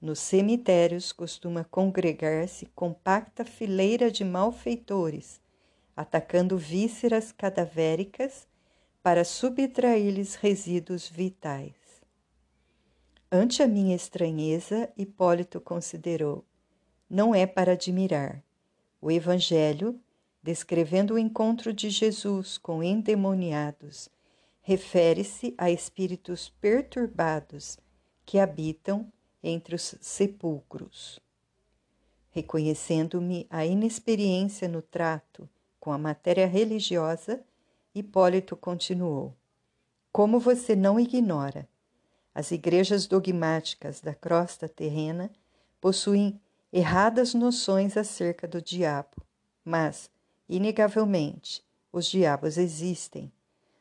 Nos 0.00 0.18
cemitérios 0.18 1.12
costuma 1.12 1.64
congregar-se 1.64 2.66
compacta 2.66 3.44
fileira 3.44 4.10
de 4.10 4.24
malfeitores, 4.24 5.40
atacando 5.96 6.56
vísceras 6.56 7.32
cadavéricas 7.32 8.46
para 9.02 9.24
subtrair-lhes 9.24 10.34
resíduos 10.34 11.08
vitais. 11.08 11.79
Ante 13.32 13.62
a 13.62 13.68
minha 13.68 13.94
estranheza, 13.94 14.92
Hipólito 14.96 15.60
considerou: 15.60 16.44
não 17.08 17.32
é 17.32 17.46
para 17.46 17.72
admirar. 17.72 18.42
O 19.00 19.08
Evangelho, 19.08 20.00
descrevendo 20.42 21.14
o 21.14 21.18
encontro 21.18 21.72
de 21.72 21.90
Jesus 21.90 22.58
com 22.58 22.82
endemoniados, 22.82 24.08
refere-se 24.62 25.54
a 25.56 25.70
espíritos 25.70 26.48
perturbados 26.60 27.78
que 28.26 28.38
habitam 28.38 29.10
entre 29.42 29.76
os 29.76 29.94
sepulcros. 30.00 31.20
Reconhecendo-me 32.30 33.46
a 33.48 33.64
inexperiência 33.64 34.66
no 34.66 34.82
trato 34.82 35.48
com 35.78 35.92
a 35.92 35.98
matéria 35.98 36.48
religiosa, 36.48 37.44
Hipólito 37.94 38.56
continuou: 38.56 39.36
Como 40.10 40.40
você 40.40 40.74
não 40.74 40.98
ignora, 40.98 41.68
as 42.34 42.50
igrejas 42.50 43.06
dogmáticas 43.06 44.00
da 44.00 44.14
crosta 44.14 44.68
terrena 44.68 45.30
possuem 45.80 46.40
erradas 46.72 47.34
noções 47.34 47.96
acerca 47.96 48.46
do 48.46 48.62
diabo, 48.62 49.16
mas, 49.64 50.10
inegavelmente, 50.48 51.64
os 51.92 52.06
diabos 52.06 52.56
existem. 52.56 53.32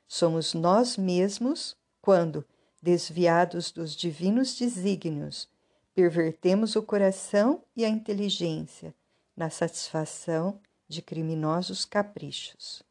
Somos 0.08 0.54
nós 0.54 0.98
mesmos 0.98 1.78
quando, 2.02 2.44
desviados 2.82 3.72
dos 3.72 3.96
divinos 3.96 4.58
desígnios, 4.58 5.48
pervertemos 5.94 6.76
o 6.76 6.82
coração 6.82 7.64
e 7.76 7.86
a 7.86 7.90
inteligência 7.90 8.96
na 9.36 9.50
satisfação 9.50 10.60
de 10.88 11.02
criminosos 11.02 11.86
caprichos. 11.86 12.82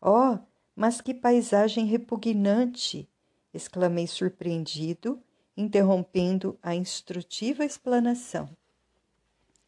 Oh, 0.00 0.38
mas 0.74 1.00
que 1.00 1.14
paisagem 1.14 1.86
repugnante! 1.86 3.08
Exclamei 3.52 4.06
surpreendido, 4.06 5.20
interrompendo 5.56 6.58
a 6.62 6.74
instrutiva 6.74 7.64
explanação. 7.64 8.48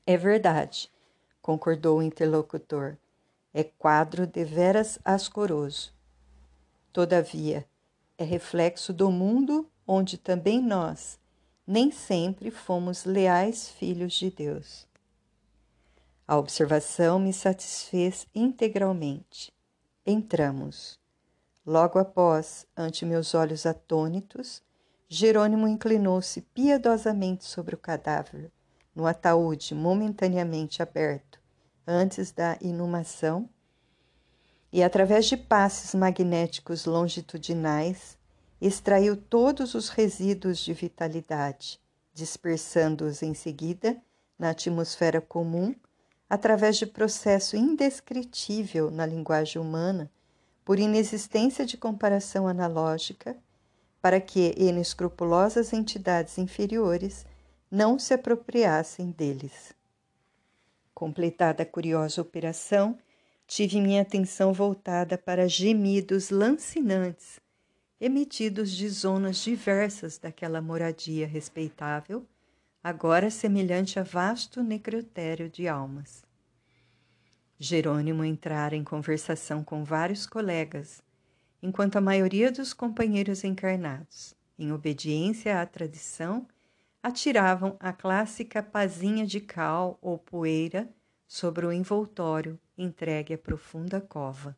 É 0.06 0.16
verdade, 0.16 0.90
concordou 1.40 1.98
o 1.98 2.02
interlocutor. 2.02 2.96
É 3.52 3.62
quadro 3.64 4.26
deveras 4.26 4.98
ascoroso. 5.04 5.92
Todavia, 6.92 7.66
é 8.16 8.24
reflexo 8.24 8.92
do 8.92 9.10
mundo 9.10 9.70
onde 9.86 10.16
também 10.16 10.62
nós 10.62 11.18
nem 11.66 11.90
sempre 11.90 12.50
fomos 12.50 13.04
leais 13.04 13.68
filhos 13.68 14.14
de 14.14 14.30
Deus. 14.30 14.86
A 16.26 16.36
observação 16.38 17.18
me 17.18 17.32
satisfez 17.32 18.26
integralmente. 18.34 19.52
Entramos. 20.04 21.01
Logo 21.64 21.98
após, 21.98 22.66
ante 22.76 23.06
meus 23.06 23.34
olhos 23.34 23.66
atônitos, 23.66 24.62
Jerônimo 25.08 25.68
inclinou-se 25.68 26.40
piedosamente 26.40 27.44
sobre 27.44 27.74
o 27.74 27.78
cadáver 27.78 28.50
no 28.94 29.06
ataúde 29.06 29.74
momentaneamente 29.74 30.82
aberto 30.82 31.40
antes 31.86 32.32
da 32.32 32.56
inumação, 32.60 33.48
e 34.72 34.82
através 34.82 35.26
de 35.26 35.36
passes 35.36 35.94
magnéticos 35.94 36.86
longitudinais 36.86 38.16
extraiu 38.60 39.16
todos 39.16 39.74
os 39.74 39.88
resíduos 39.88 40.58
de 40.58 40.72
vitalidade, 40.72 41.80
dispersando-os 42.12 43.22
em 43.22 43.34
seguida 43.34 44.00
na 44.38 44.50
atmosfera 44.50 45.20
comum 45.20 45.74
através 46.28 46.76
de 46.76 46.86
processo 46.86 47.56
indescritível 47.56 48.90
na 48.90 49.04
linguagem 49.04 49.60
humana, 49.60 50.10
por 50.64 50.78
inexistência 50.78 51.66
de 51.66 51.76
comparação 51.76 52.46
analógica, 52.46 53.36
para 54.00 54.20
que 54.20 54.54
inescrupulosas 54.56 55.72
entidades 55.72 56.38
inferiores 56.38 57.24
não 57.70 57.98
se 57.98 58.12
apropriassem 58.14 59.10
deles. 59.10 59.74
Completada 60.94 61.62
a 61.62 61.66
curiosa 61.66 62.20
operação, 62.20 62.98
tive 63.46 63.80
minha 63.80 64.02
atenção 64.02 64.52
voltada 64.52 65.16
para 65.16 65.48
gemidos 65.48 66.30
lancinantes, 66.30 67.40
emitidos 68.00 68.72
de 68.72 68.88
zonas 68.88 69.38
diversas 69.38 70.18
daquela 70.18 70.60
moradia 70.60 71.26
respeitável, 71.26 72.26
agora 72.82 73.30
semelhante 73.30 73.98
a 73.98 74.02
vasto 74.02 74.62
necrotério 74.62 75.48
de 75.48 75.68
almas. 75.68 76.24
Jerônimo 77.64 78.24
entrara 78.24 78.74
em 78.74 78.82
conversação 78.82 79.62
com 79.62 79.84
vários 79.84 80.26
colegas, 80.26 81.00
enquanto 81.62 81.94
a 81.94 82.00
maioria 82.00 82.50
dos 82.50 82.72
companheiros 82.72 83.44
encarnados, 83.44 84.34
em 84.58 84.72
obediência 84.72 85.62
à 85.62 85.64
tradição, 85.64 86.44
atiravam 87.00 87.76
a 87.78 87.92
clássica 87.92 88.64
pazinha 88.64 89.24
de 89.24 89.38
cal 89.38 89.96
ou 90.02 90.18
poeira 90.18 90.92
sobre 91.28 91.64
o 91.64 91.72
envoltório 91.72 92.58
entregue 92.76 93.34
à 93.34 93.38
profunda 93.38 94.00
cova. 94.00 94.56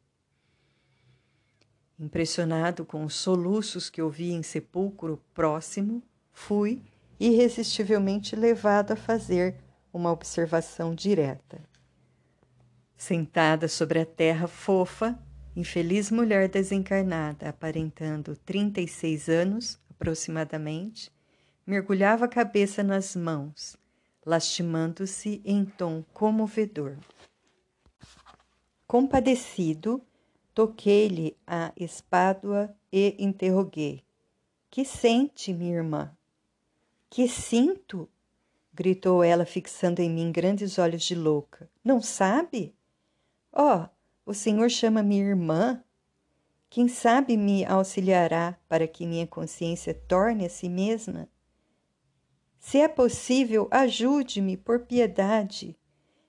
Impressionado 2.01 2.87
com 2.87 3.05
os 3.05 3.15
soluços 3.15 3.91
que 3.91 4.01
ouvi 4.01 4.33
em 4.33 4.43
sepulcro 4.43 5.23
próximo, 5.35 6.03
fui 6.33 6.81
irresistivelmente 7.21 8.35
levado 8.35 8.93
a 8.93 8.97
fazer 8.97 9.57
uma 9.93 10.11
observação 10.11 10.95
direta. 10.95 11.74
Sentada 12.97 13.69
sobre 13.69 13.99
a 13.99 14.07
terra 14.07 14.47
fofa, 14.47 15.19
infeliz 15.55 16.11
mulher 16.11 16.49
desencarnada, 16.49 17.49
aparentando 17.49 18.37
trinta 18.37 18.81
e 18.81 18.89
seis 18.89 19.29
anos 19.29 19.79
aproximadamente, 19.91 21.13
mergulhava 21.67 22.25
a 22.25 22.29
cabeça 22.29 22.83
nas 22.83 23.15
mãos, 23.15 23.77
lastimando-se 24.25 25.41
em 25.45 25.65
tom 25.65 26.05
comovedor. 26.13 26.97
Compadecido, 28.87 30.03
toquei-lhe 30.55 31.37
a 31.47 31.73
espádua 31.77 32.75
e 32.93 33.17
interroguei: 33.19 34.05
Que 34.71 34.85
sente, 34.85 35.53
minha 35.53 35.77
irmã? 35.77 36.17
Que 37.11 37.29
sinto? 37.29 38.09
gritou 38.73 39.23
ela, 39.23 39.47
fixando 39.47 40.01
em 40.01 40.11
mim 40.11 40.33
grandes 40.33 40.79
olhos 40.79 41.05
de 41.05 41.15
louca. 41.15 41.71
Não 41.83 42.03
sabe? 42.03 42.75
Oh, 43.57 43.87
o 44.27 44.35
senhor 44.35 44.69
chama-me 44.69 45.17
irmã? 45.17 45.81
Quem 46.69 46.89
sabe 46.89 47.37
me 47.37 47.65
auxiliará 47.65 48.59
para 48.69 48.89
que 48.89 49.07
minha 49.07 49.29
consciência 49.29 49.95
torne 49.95 50.45
a 50.45 50.51
si 50.51 50.69
mesma? 50.69 51.29
Se 52.59 52.79
é 52.79 52.89
possível, 52.89 53.69
ajude-me 53.71 54.57
por 54.57 54.81
piedade. 54.81 55.79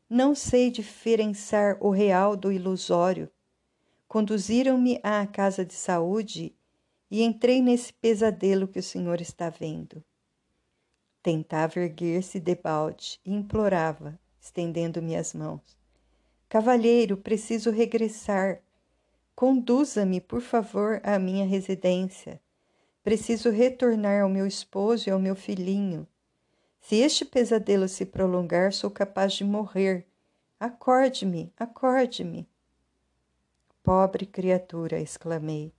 Não 0.07 0.35
sei 0.35 0.69
diferenciar 0.69 1.77
o 1.81 1.89
real 1.89 2.35
do 2.35 2.51
ilusório. 2.51 3.27
Conduziram-me 4.07 4.99
à 5.01 5.25
casa 5.25 5.65
de 5.65 5.73
saúde 5.73 6.55
e 7.09 7.23
entrei 7.23 7.59
nesse 7.59 7.91
pesadelo 7.91 8.67
que 8.67 8.77
o 8.77 8.83
senhor 8.83 9.19
está 9.19 9.49
vendo. 9.49 10.03
Tentava 11.23 11.79
erguer-se 11.79 12.39
debalde 12.39 13.19
e 13.25 13.33
implorava, 13.33 14.19
estendendo-me 14.39 15.15
as 15.15 15.33
mãos. 15.33 15.74
Cavalheiro, 16.55 17.17
preciso 17.17 17.69
regressar. 17.69 18.61
Conduza-me, 19.35 20.21
por 20.21 20.39
favor, 20.39 21.01
à 21.03 21.19
minha 21.19 21.45
residência. 21.45 22.39
Preciso 23.03 23.49
retornar 23.49 24.21
ao 24.21 24.29
meu 24.29 24.47
esposo 24.47 25.09
e 25.09 25.11
ao 25.11 25.19
meu 25.19 25.35
filhinho. 25.35 26.07
Se 26.79 26.95
este 26.95 27.25
pesadelo 27.25 27.89
se 27.89 28.05
prolongar, 28.05 28.71
sou 28.71 28.89
capaz 28.89 29.33
de 29.33 29.43
morrer. 29.43 30.07
Acorde-me, 30.57 31.51
acorde-me. 31.59 32.47
Pobre 33.83 34.25
criatura, 34.25 34.97
exclamei, 35.01 35.73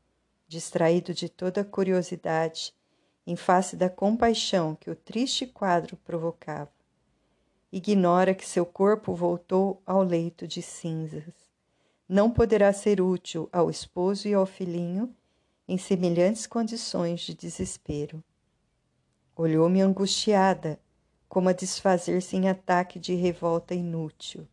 distraído 0.46 1.14
de 1.14 1.30
toda 1.30 1.62
a 1.62 1.64
curiosidade, 1.64 2.74
em 3.26 3.34
face 3.34 3.76
da 3.76 3.88
compaixão 3.88 4.74
que 4.74 4.90
o 4.90 4.94
triste 4.94 5.46
quadro 5.46 5.96
provocava. 6.04 6.75
Ignora 7.72 8.34
que 8.34 8.46
seu 8.46 8.64
corpo 8.64 9.14
voltou 9.14 9.82
ao 9.84 10.02
leito 10.02 10.46
de 10.46 10.62
cinzas. 10.62 11.34
Não 12.08 12.30
poderá 12.30 12.72
ser 12.72 13.00
útil 13.00 13.48
ao 13.52 13.68
esposo 13.68 14.28
e 14.28 14.34
ao 14.34 14.46
filhinho 14.46 15.14
em 15.68 15.76
semelhantes 15.76 16.46
condições 16.46 17.20
de 17.20 17.34
desespero. 17.34 18.22
Olhou-me 19.34 19.80
angustiada, 19.80 20.78
como 21.28 21.48
a 21.48 21.52
desfazer-se 21.52 22.36
em 22.36 22.48
ataque 22.48 22.98
de 22.98 23.14
revolta 23.14 23.74
inútil. 23.74 24.46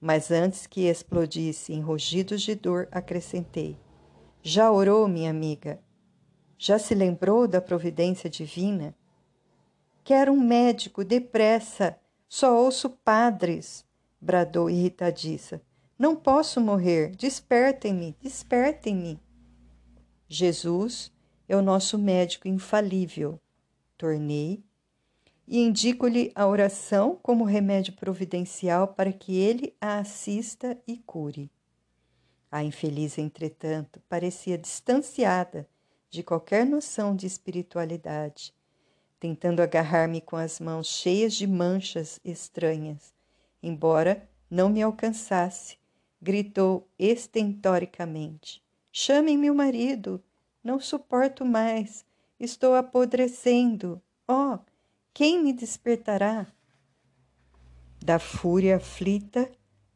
Mas 0.00 0.30
antes 0.30 0.66
que 0.66 0.82
explodisse 0.82 1.72
em 1.72 1.80
rugidos 1.80 2.42
de 2.42 2.54
dor, 2.54 2.86
acrescentei: 2.92 3.76
Já 4.42 4.70
orou, 4.70 5.08
minha 5.08 5.30
amiga? 5.30 5.80
Já 6.58 6.78
se 6.78 6.94
lembrou 6.94 7.48
da 7.48 7.60
providência 7.60 8.28
divina? 8.28 8.94
Quero 10.04 10.32
um 10.32 10.40
médico, 10.40 11.02
depressa! 11.02 11.98
Só 12.28 12.56
ouço 12.56 12.90
padres! 12.90 13.84
bradou 14.20 14.68
irritadiça. 14.68 15.62
Não 15.98 16.16
posso 16.16 16.60
morrer! 16.60 17.14
Despertem-me! 17.16 18.16
Despertem-me! 18.20 19.20
Jesus 20.28 21.12
é 21.48 21.56
o 21.56 21.62
nosso 21.62 21.96
médico 21.96 22.48
infalível. 22.48 23.40
Tornei 23.96 24.62
e 25.46 25.60
indico-lhe 25.60 26.32
a 26.34 26.46
oração 26.46 27.18
como 27.22 27.44
remédio 27.44 27.92
providencial 27.94 28.88
para 28.88 29.12
que 29.12 29.36
ele 29.36 29.74
a 29.80 29.98
assista 29.98 30.76
e 30.86 30.98
cure. 30.98 31.50
A 32.50 32.64
infeliz, 32.64 33.16
entretanto, 33.16 34.00
parecia 34.08 34.58
distanciada 34.58 35.68
de 36.10 36.22
qualquer 36.22 36.66
noção 36.66 37.14
de 37.14 37.26
espiritualidade, 37.26 38.54
tentando 39.18 39.60
agarrar-me 39.60 40.20
com 40.20 40.36
as 40.36 40.60
mãos 40.60 40.86
cheias 40.86 41.34
de 41.34 41.46
manchas 41.46 42.20
estranhas. 42.24 43.14
Embora 43.62 44.28
não 44.50 44.68
me 44.68 44.82
alcançasse, 44.82 45.78
gritou 46.20 46.88
estentoricamente: 46.98 48.62
Chamem 48.92 49.36
meu 49.36 49.54
marido! 49.54 50.22
Não 50.62 50.80
suporto 50.80 51.44
mais! 51.44 52.04
Estou 52.38 52.74
apodrecendo! 52.74 54.00
Oh! 54.28 54.58
Quem 55.14 55.42
me 55.42 55.52
despertará? 55.52 56.46
Da 58.04 58.18
fúria 58.18 58.76
aflita, 58.76 59.50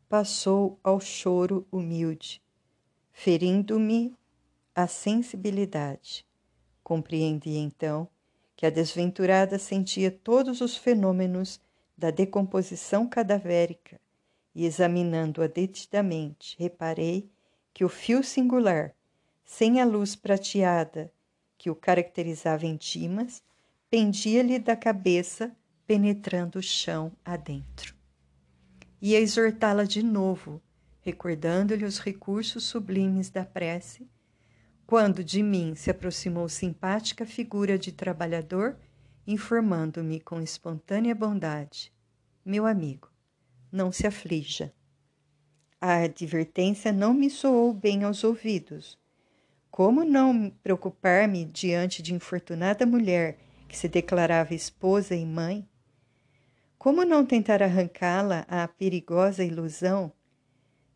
passou 0.09 0.81
ao 0.83 0.99
choro 0.99 1.67
humilde, 1.71 2.43
ferindo-me 3.13 4.17
a 4.75 4.87
sensibilidade. 4.87 6.27
Compreendi 6.83 7.57
então 7.59 8.09
que 8.61 8.67
a 8.67 8.71
desventurada 8.71 9.59
sentia 9.59 10.11
todos 10.11 10.61
os 10.61 10.77
fenômenos 10.77 11.59
da 11.97 12.11
decomposição 12.11 13.09
cadavérica 13.09 13.99
e, 14.55 14.67
examinando-a 14.67 15.47
detidamente, 15.47 16.57
reparei 16.59 17.27
que 17.73 17.87
o 17.87 17.89
fio 17.89 18.23
singular, 18.23 18.95
sem 19.47 19.81
a 19.81 19.87
luz 19.87 20.15
prateada 20.15 21.11
que 21.57 21.71
o 21.71 21.75
caracterizava 21.75 22.67
em 22.67 22.77
timas, 22.77 23.43
pendia-lhe 23.89 24.59
da 24.59 24.77
cabeça, 24.77 25.57
penetrando 25.87 26.59
o 26.59 26.63
chão 26.63 27.13
adentro. 27.25 27.95
Ia 29.01 29.21
exortá-la 29.21 29.85
de 29.85 30.03
novo, 30.03 30.61
recordando-lhe 31.01 31.87
os 31.87 31.99
recursos 31.99 32.65
sublimes 32.65 33.31
da 33.31 33.43
prece, 33.43 34.07
quando 34.91 35.23
de 35.23 35.41
mim 35.41 35.77
se 35.77 35.89
aproximou 35.89 36.49
simpática 36.49 37.25
figura 37.25 37.79
de 37.79 37.93
trabalhador, 37.93 38.77
informando-me 39.25 40.19
com 40.19 40.41
espontânea 40.41 41.15
bondade: 41.15 41.93
Meu 42.45 42.67
amigo, 42.67 43.09
não 43.71 43.93
se 43.93 44.05
aflija. 44.05 44.75
A 45.81 46.03
advertência 46.03 46.91
não 46.91 47.15
me 47.15 47.31
soou 47.31 47.73
bem 47.73 48.03
aos 48.03 48.25
ouvidos. 48.25 48.99
Como 49.71 50.03
não 50.03 50.51
preocupar-me 50.61 51.45
diante 51.45 52.03
de 52.03 52.13
infortunada 52.13 52.85
mulher 52.85 53.39
que 53.69 53.77
se 53.77 53.87
declarava 53.87 54.57
esposa 54.57 55.15
e 55.15 55.25
mãe? 55.25 55.69
Como 56.77 57.05
não 57.05 57.25
tentar 57.25 57.63
arrancá-la 57.63 58.45
à 58.49 58.67
perigosa 58.67 59.45
ilusão? 59.45 60.13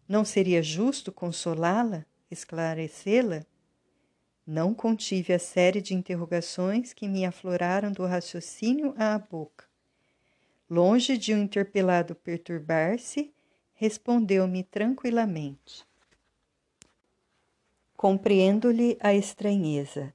Não 0.08 0.24
seria 0.24 0.64
justo 0.64 1.12
consolá-la, 1.12 2.04
esclarecê-la? 2.28 3.46
Não 4.46 4.74
contive 4.74 5.32
a 5.32 5.38
série 5.38 5.80
de 5.80 5.94
interrogações 5.94 6.92
que 6.92 7.08
me 7.08 7.24
afloraram 7.24 7.92
do 7.92 8.04
raciocínio 8.04 8.94
à 8.96 9.18
boca. 9.18 9.64
Longe 10.68 11.16
de 11.16 11.32
o 11.32 11.36
um 11.36 11.42
interpelado 11.42 12.14
perturbar-se, 12.14 13.32
respondeu-me 13.74 14.62
tranquilamente. 14.62 15.86
Compreendo-lhe 17.96 18.96
a 19.00 19.14
estranheza 19.14 20.12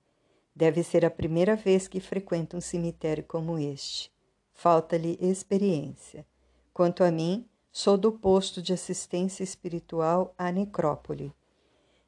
Deve 0.60 0.84
ser 0.84 1.06
a 1.06 1.10
primeira 1.10 1.56
vez 1.56 1.88
que 1.88 2.02
frequenta 2.02 2.58
um 2.58 2.60
cemitério 2.60 3.24
como 3.24 3.58
este. 3.58 4.12
Falta-lhe 4.52 5.18
experiência. 5.22 6.26
Quanto 6.74 7.02
a 7.02 7.10
mim, 7.10 7.46
sou 7.72 7.98
do 7.98 8.12
posto 8.12 8.62
de 8.62 8.74
assistência 8.74 9.42
espiritual 9.42 10.36
à 10.38 10.52
necrópole. 10.52 11.34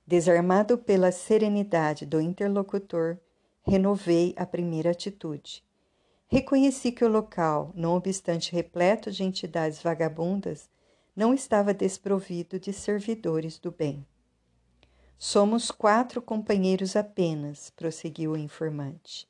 Desarmado 0.06 0.78
pela 0.78 1.12
serenidade 1.12 2.06
do 2.06 2.20
interlocutor, 2.20 3.18
renovei 3.62 4.34
a 4.36 4.46
primeira 4.46 4.92
atitude. 4.92 5.64
Reconheci 6.28 6.92
que 6.92 7.04
o 7.04 7.10
local, 7.10 7.72
não 7.76 7.96
obstante 7.96 8.54
repleto 8.54 9.12
de 9.12 9.24
entidades 9.24 9.82
vagabundas, 9.82 10.70
não 11.16 11.34
estava 11.34 11.74
desprovido 11.74 12.60
de 12.60 12.72
servidores 12.72 13.60
do 13.60 13.72
bem. 13.72 14.06
Somos 15.18 15.70
quatro 15.70 16.22
companheiros 16.22 16.96
apenas, 16.96 17.70
prosseguiu 17.70 18.32
o 18.32 18.38
informante, 18.38 19.28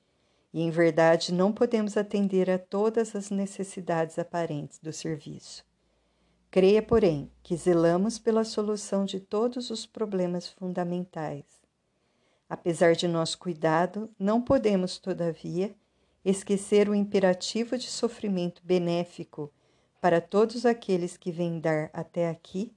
e 0.53 0.61
em 0.61 0.69
verdade 0.69 1.33
não 1.33 1.51
podemos 1.51 1.97
atender 1.97 2.49
a 2.49 2.57
todas 2.57 3.15
as 3.15 3.29
necessidades 3.29 4.17
aparentes 4.17 4.79
do 4.79 4.93
serviço. 4.93 5.65
Creia, 6.51 6.81
porém, 6.81 7.31
que 7.41 7.55
zelamos 7.55 8.19
pela 8.19 8.43
solução 8.43 9.05
de 9.05 9.21
todos 9.21 9.69
os 9.69 9.85
problemas 9.85 10.49
fundamentais. 10.49 11.45
Apesar 12.49 12.93
de 12.93 13.07
nosso 13.07 13.39
cuidado, 13.39 14.09
não 14.19 14.41
podemos, 14.41 14.97
todavia, 14.97 15.73
esquecer 16.25 16.89
o 16.89 16.93
imperativo 16.93 17.77
de 17.77 17.87
sofrimento 17.87 18.61
benéfico 18.65 19.49
para 20.01 20.19
todos 20.19 20.65
aqueles 20.65 21.15
que 21.15 21.31
vêm 21.31 21.57
dar 21.57 21.89
até 21.93 22.29
aqui 22.29 22.73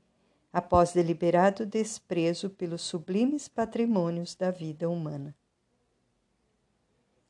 após 0.53 0.93
deliberado 0.93 1.67
desprezo 1.67 2.51
pelos 2.51 2.83
sublimes 2.83 3.49
patrimônios 3.49 4.37
da 4.37 4.53
vida 4.53 4.89
humana. 4.89 5.35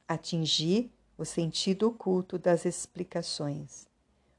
Atingi 0.07 0.93
o 1.17 1.25
sentido 1.25 1.89
oculto 1.89 2.39
das 2.39 2.67
explicações. 2.67 3.94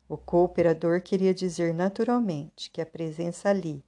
O 0.08 0.18
cooperador 0.18 1.02
queria 1.02 1.34
dizer 1.34 1.74
naturalmente 1.74 2.70
que 2.70 2.80
a 2.80 2.86
presença 2.86 3.50
ali 3.50 3.84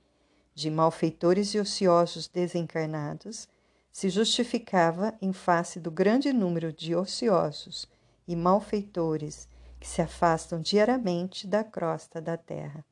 de 0.56 0.72
malfeitores 0.72 1.54
e 1.54 1.60
ociosos 1.60 2.28
desencarnados 2.28 3.48
se 3.92 4.10
justificava 4.10 5.16
em 5.22 5.32
face 5.32 5.80
do 5.80 5.92
grande 5.92 6.34
número 6.34 6.74
de 6.74 6.96
ociosos 6.96 7.88
e 8.28 8.36
malfeitores 8.36 9.48
que 9.80 9.88
se 9.88 10.02
afastam 10.02 10.60
diariamente 10.60 11.46
da 11.46 11.64
crosta 11.64 12.20
da 12.20 12.36
terra. 12.36 12.84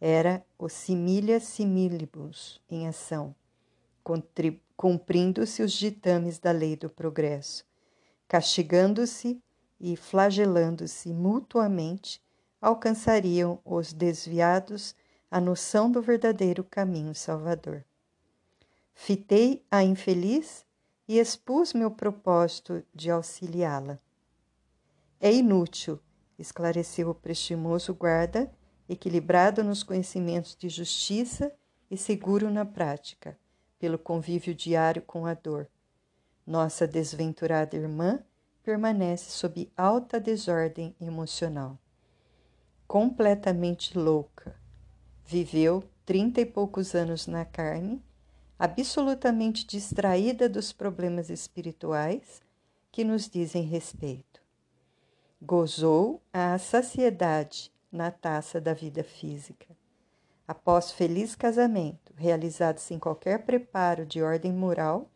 Era 0.00 0.44
o 0.58 0.68
similia 0.68 1.38
similibus 1.38 2.60
em 2.68 2.88
ação, 2.88 3.34
cumprindo-se 4.76 5.62
os 5.62 5.72
ditames 5.72 6.40
da 6.40 6.50
lei 6.50 6.76
do 6.76 6.90
progresso, 6.90 7.64
castigando-se 8.26 9.40
e 9.80 9.96
flagelando-se 9.96 11.12
mutuamente, 11.12 12.20
alcançariam 12.64 13.60
os 13.62 13.92
desviados 13.92 14.96
a 15.30 15.38
noção 15.38 15.90
do 15.90 16.00
verdadeiro 16.00 16.64
caminho 16.64 17.14
salvador. 17.14 17.84
Fitei 18.94 19.62
a 19.70 19.82
infeliz 19.84 20.64
e 21.06 21.18
expus 21.18 21.74
meu 21.74 21.90
propósito 21.90 22.82
de 22.94 23.10
auxiliá-la. 23.10 23.98
É 25.20 25.30
inútil, 25.30 26.00
esclareceu 26.38 27.10
o 27.10 27.14
prestimoso 27.14 27.92
guarda 27.92 28.50
equilibrado 28.88 29.62
nos 29.62 29.82
conhecimentos 29.82 30.56
de 30.56 30.70
justiça 30.70 31.52
e 31.90 31.98
seguro 31.98 32.50
na 32.50 32.64
prática, 32.64 33.38
pelo 33.78 33.98
convívio 33.98 34.54
diário 34.54 35.02
com 35.02 35.26
a 35.26 35.34
dor. 35.34 35.68
Nossa 36.46 36.86
desventurada 36.86 37.76
irmã 37.76 38.22
permanece 38.62 39.30
sob 39.30 39.70
alta 39.76 40.18
desordem 40.18 40.96
emocional. 40.98 41.78
Completamente 42.94 43.98
louca. 43.98 44.54
Viveu 45.26 45.82
trinta 46.06 46.40
e 46.40 46.46
poucos 46.46 46.94
anos 46.94 47.26
na 47.26 47.44
carne, 47.44 48.00
absolutamente 48.56 49.66
distraída 49.66 50.48
dos 50.48 50.72
problemas 50.72 51.28
espirituais 51.28 52.40
que 52.92 53.02
nos 53.02 53.28
dizem 53.28 53.64
respeito. 53.64 54.40
Gozou 55.42 56.22
a 56.32 56.56
saciedade 56.56 57.72
na 57.90 58.12
taça 58.12 58.60
da 58.60 58.72
vida 58.72 59.02
física. 59.02 59.66
Após 60.46 60.92
feliz 60.92 61.34
casamento, 61.34 62.12
realizado 62.14 62.78
sem 62.78 62.96
qualquer 62.96 63.44
preparo 63.44 64.06
de 64.06 64.22
ordem 64.22 64.52
moral, 64.52 65.10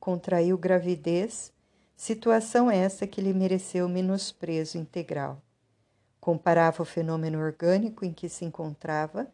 contraiu 0.00 0.58
gravidez, 0.58 1.52
situação 1.94 2.68
essa 2.68 3.06
que 3.06 3.20
lhe 3.20 3.32
mereceu 3.32 3.88
menosprezo 3.88 4.76
integral. 4.76 5.40
Comparava 6.20 6.82
o 6.82 6.86
fenômeno 6.86 7.38
orgânico 7.38 8.04
em 8.04 8.12
que 8.12 8.28
se 8.28 8.44
encontrava 8.44 9.26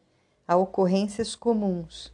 a 0.47 0.57
ocorrências 0.57 1.35
comuns 1.35 2.13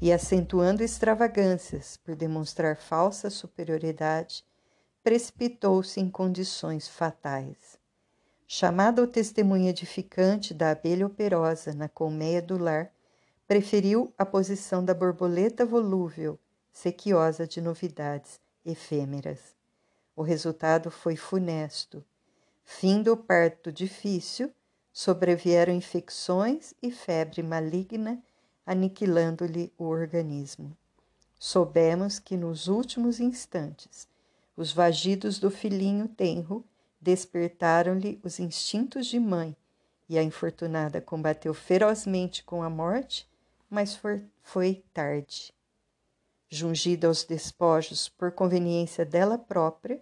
e, 0.00 0.12
acentuando 0.12 0.82
extravagâncias 0.82 1.96
por 1.96 2.14
demonstrar 2.14 2.76
falsa 2.76 3.28
superioridade, 3.28 4.44
precipitou-se 5.02 5.98
em 6.00 6.08
condições 6.08 6.86
fatais. 6.86 7.78
Chamada 8.46 9.02
ao 9.02 9.08
testemunho 9.08 9.68
edificante 9.68 10.54
da 10.54 10.70
abelha 10.70 11.06
operosa 11.06 11.74
na 11.74 11.88
colmeia 11.88 12.40
do 12.40 12.56
lar, 12.56 12.90
preferiu 13.46 14.12
a 14.16 14.24
posição 14.24 14.84
da 14.84 14.94
borboleta 14.94 15.66
volúvel, 15.66 16.38
sequiosa 16.72 17.46
de 17.46 17.60
novidades 17.60 18.40
efêmeras. 18.64 19.56
O 20.14 20.22
resultado 20.22 20.90
foi 20.90 21.16
funesto. 21.16 22.04
Fim 22.70 23.02
do 23.02 23.16
parto 23.16 23.72
difícil, 23.72 24.52
sobrevieram 24.92 25.72
infecções 25.72 26.74
e 26.80 26.92
febre 26.92 27.42
maligna, 27.42 28.22
aniquilando-lhe 28.64 29.72
o 29.76 29.84
organismo. 29.84 30.76
Soubemos 31.40 32.20
que 32.20 32.36
nos 32.36 32.68
últimos 32.68 33.20
instantes, 33.20 34.06
os 34.54 34.70
vagidos 34.70 35.40
do 35.40 35.50
filhinho 35.50 36.06
tenro 36.06 36.62
despertaram-lhe 37.00 38.20
os 38.22 38.38
instintos 38.38 39.06
de 39.06 39.18
mãe 39.18 39.56
e 40.06 40.18
a 40.18 40.22
infortunada 40.22 41.00
combateu 41.00 41.54
ferozmente 41.54 42.44
com 42.44 42.62
a 42.62 42.68
morte, 42.68 43.26
mas 43.68 43.96
foi, 43.96 44.22
foi 44.42 44.84
tarde. 44.92 45.54
Jungida 46.50 47.08
aos 47.08 47.24
despojos 47.24 48.10
por 48.10 48.30
conveniência 48.30 49.06
dela 49.06 49.38
própria, 49.38 50.00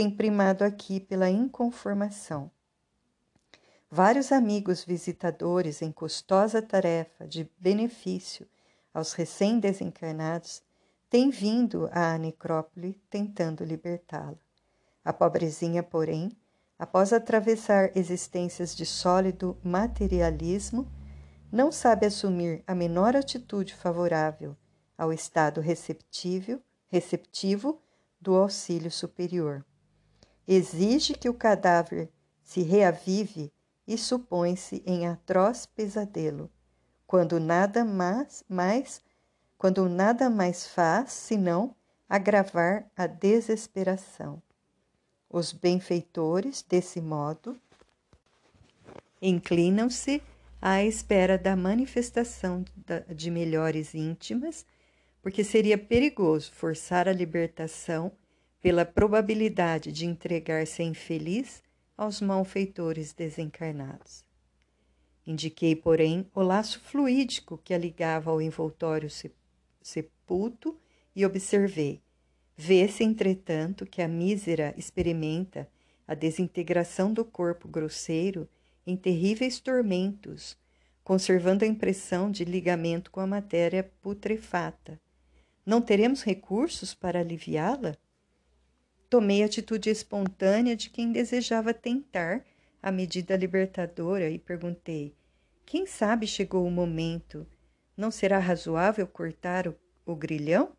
tem 0.00 0.10
primado 0.10 0.64
aqui 0.64 0.98
pela 0.98 1.28
inconformação. 1.28 2.50
Vários 3.90 4.32
amigos 4.32 4.82
visitadores 4.82 5.82
em 5.82 5.92
custosa 5.92 6.62
tarefa 6.62 7.28
de 7.28 7.46
benefício 7.58 8.48
aos 8.94 9.12
recém-desencarnados 9.12 10.62
têm 11.10 11.28
vindo 11.28 11.86
à 11.92 12.16
necrópole 12.16 12.98
tentando 13.10 13.62
libertá-la. 13.62 14.38
A 15.04 15.12
pobrezinha, 15.12 15.82
porém, 15.82 16.32
após 16.78 17.12
atravessar 17.12 17.94
existências 17.94 18.74
de 18.74 18.86
sólido 18.86 19.54
materialismo, 19.62 20.90
não 21.52 21.70
sabe 21.70 22.06
assumir 22.06 22.64
a 22.66 22.74
menor 22.74 23.14
atitude 23.14 23.74
favorável 23.74 24.56
ao 24.96 25.12
estado 25.12 25.60
receptível, 25.60 26.58
receptivo 26.88 27.82
do 28.18 28.34
auxílio 28.34 28.90
superior. 28.90 29.62
Exige 30.52 31.14
que 31.14 31.28
o 31.28 31.34
cadáver 31.34 32.10
se 32.42 32.60
reavive 32.62 33.52
e 33.86 33.96
supõe-se 33.96 34.82
em 34.84 35.06
atroz 35.06 35.64
pesadelo, 35.64 36.50
quando 37.06 37.38
nada 37.38 37.84
mais, 37.84 38.42
mais 38.48 39.00
quando 39.56 39.88
nada 39.88 40.28
mais 40.28 40.66
faz 40.66 41.12
senão 41.12 41.72
agravar 42.08 42.90
a 42.96 43.06
desesperação. 43.06 44.42
Os 45.30 45.52
benfeitores, 45.52 46.62
desse 46.68 47.00
modo, 47.00 47.56
inclinam-se 49.22 50.20
à 50.60 50.82
espera 50.82 51.38
da 51.38 51.54
manifestação 51.54 52.64
de 53.08 53.30
melhores 53.30 53.94
íntimas, 53.94 54.66
porque 55.22 55.44
seria 55.44 55.78
perigoso 55.78 56.50
forçar 56.50 57.06
a 57.06 57.12
libertação 57.12 58.10
pela 58.60 58.84
probabilidade 58.84 59.92
de 59.92 60.06
entregar-se 60.06 60.82
infeliz 60.82 61.62
aos 61.96 62.20
malfeitores 62.20 63.12
desencarnados. 63.12 64.24
Indiquei, 65.26 65.76
porém, 65.76 66.26
o 66.34 66.42
laço 66.42 66.80
fluídico 66.80 67.58
que 67.58 67.72
a 67.72 67.78
ligava 67.78 68.30
ao 68.30 68.40
envoltório 68.40 69.08
sepulto 69.82 70.78
e 71.14 71.24
observei 71.24 72.02
Vê-se, 72.62 73.02
entretanto, 73.02 73.86
que 73.86 74.02
a 74.02 74.06
mísera 74.06 74.74
experimenta 74.76 75.66
a 76.06 76.12
desintegração 76.12 77.10
do 77.10 77.24
corpo 77.24 77.66
grosseiro 77.66 78.46
em 78.86 78.94
terríveis 78.98 79.58
tormentos, 79.58 80.58
conservando 81.02 81.64
a 81.64 81.66
impressão 81.66 82.30
de 82.30 82.44
ligamento 82.44 83.10
com 83.10 83.18
a 83.18 83.26
matéria 83.26 83.90
putrefata. 84.02 85.00
Não 85.64 85.80
teremos 85.80 86.22
recursos 86.22 86.92
para 86.92 87.20
aliviá-la? 87.20 87.96
Tomei 89.10 89.42
a 89.42 89.46
atitude 89.46 89.90
espontânea 89.90 90.76
de 90.76 90.88
quem 90.88 91.10
desejava 91.10 91.74
tentar 91.74 92.44
a 92.80 92.92
medida 92.92 93.36
libertadora 93.36 94.30
e 94.30 94.38
perguntei: 94.38 95.16
Quem 95.66 95.84
sabe 95.84 96.28
chegou 96.28 96.64
o 96.64 96.70
momento? 96.70 97.44
Não 97.96 98.12
será 98.12 98.38
razoável 98.38 99.08
cortar 99.08 99.66
o, 99.66 99.76
o 100.06 100.14
grilhão? 100.14 100.76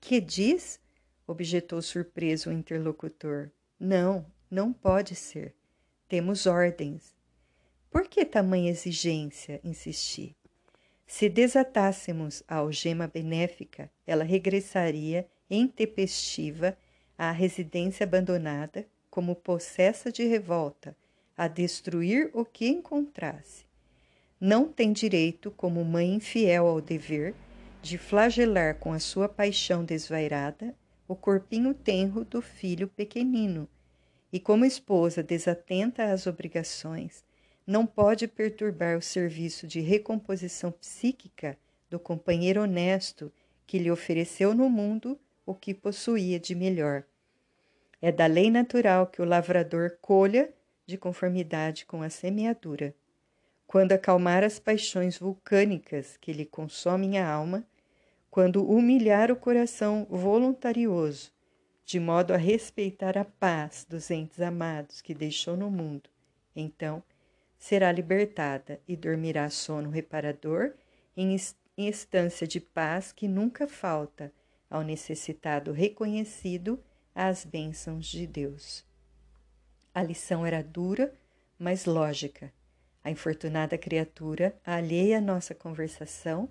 Que 0.00 0.20
diz? 0.20 0.80
objetou 1.26 1.82
surpreso 1.82 2.50
o 2.50 2.52
interlocutor. 2.52 3.50
Não, 3.80 4.24
não 4.48 4.72
pode 4.72 5.16
ser. 5.16 5.56
Temos 6.06 6.46
ordens. 6.46 7.16
Por 7.90 8.06
que 8.06 8.24
tamanha 8.24 8.70
exigência? 8.70 9.60
insisti. 9.64 10.36
Se 11.04 11.28
desatássemos 11.28 12.44
a 12.46 12.56
algema 12.56 13.08
benéfica, 13.08 13.90
ela 14.06 14.22
regressaria 14.22 15.26
intempestiva 15.50 16.78
à 17.16 17.30
residência 17.30 18.04
abandonada, 18.04 18.86
como 19.10 19.34
possessa 19.34 20.10
de 20.10 20.24
revolta, 20.24 20.96
a 21.36 21.48
destruir 21.48 22.30
o 22.32 22.44
que 22.44 22.68
encontrasse. 22.68 23.64
Não 24.40 24.68
tem 24.68 24.92
direito, 24.92 25.50
como 25.50 25.84
mãe 25.84 26.14
infiel 26.14 26.66
ao 26.66 26.80
dever, 26.80 27.34
de 27.80 27.98
flagelar 27.98 28.76
com 28.76 28.92
a 28.92 28.98
sua 28.98 29.28
paixão 29.28 29.84
desvairada 29.84 30.74
o 31.06 31.14
corpinho 31.14 31.74
tenro 31.74 32.24
do 32.24 32.40
filho 32.40 32.88
pequenino, 32.88 33.68
e 34.32 34.40
como 34.40 34.64
esposa 34.64 35.22
desatenta 35.22 36.04
às 36.04 36.26
obrigações, 36.26 37.22
não 37.66 37.86
pode 37.86 38.26
perturbar 38.26 38.96
o 38.96 39.02
serviço 39.02 39.66
de 39.66 39.80
recomposição 39.80 40.72
psíquica 40.72 41.58
do 41.88 41.98
companheiro 41.98 42.62
honesto 42.62 43.32
que 43.66 43.78
lhe 43.78 43.90
ofereceu 43.90 44.54
no 44.54 44.68
mundo 44.68 45.18
o 45.46 45.54
que 45.54 45.74
possuía 45.74 46.38
de 46.38 46.54
melhor. 46.54 47.04
É 48.00 48.12
da 48.12 48.26
lei 48.26 48.50
natural 48.50 49.06
que 49.06 49.22
o 49.22 49.24
lavrador 49.24 49.96
colha 50.00 50.52
de 50.86 50.98
conformidade 50.98 51.86
com 51.86 52.02
a 52.02 52.10
semeadura. 52.10 52.94
Quando 53.66 53.92
acalmar 53.92 54.44
as 54.44 54.58
paixões 54.58 55.18
vulcânicas 55.18 56.16
que 56.18 56.32
lhe 56.32 56.44
consomem 56.44 57.18
a 57.18 57.28
alma, 57.28 57.66
quando 58.30 58.68
humilhar 58.68 59.30
o 59.30 59.36
coração 59.36 60.06
voluntarioso, 60.10 61.32
de 61.84 62.00
modo 62.00 62.32
a 62.32 62.36
respeitar 62.36 63.16
a 63.16 63.24
paz 63.24 63.86
dos 63.88 64.10
entes 64.10 64.40
amados 64.40 65.00
que 65.00 65.14
deixou 65.14 65.56
no 65.56 65.70
mundo, 65.70 66.10
então 66.54 67.02
será 67.58 67.90
libertada 67.92 68.80
e 68.86 68.96
dormirá 68.96 69.48
sono 69.48 69.90
reparador 69.90 70.74
em 71.16 71.36
instância 71.76 72.46
de 72.46 72.60
paz 72.60 73.12
que 73.12 73.26
nunca 73.28 73.66
falta 73.66 74.32
ao 74.74 74.82
necessitado 74.82 75.70
reconhecido 75.70 76.82
às 77.14 77.44
bênçãos 77.44 78.06
de 78.06 78.26
Deus. 78.26 78.84
A 79.94 80.02
lição 80.02 80.44
era 80.44 80.64
dura, 80.64 81.14
mas 81.56 81.84
lógica. 81.84 82.52
A 83.04 83.08
infortunada 83.08 83.78
criatura, 83.78 84.52
alheia 84.66 85.18
à 85.18 85.20
nossa 85.20 85.54
conversação, 85.54 86.48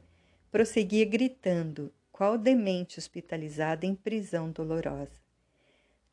prosseguia 0.49 1.03
gritando, 1.03 1.93
qual 2.13 2.37
demente 2.37 2.97
hospitalizada 2.97 3.85
em 3.85 3.93
prisão 3.93 4.49
dolorosa. 4.49 5.21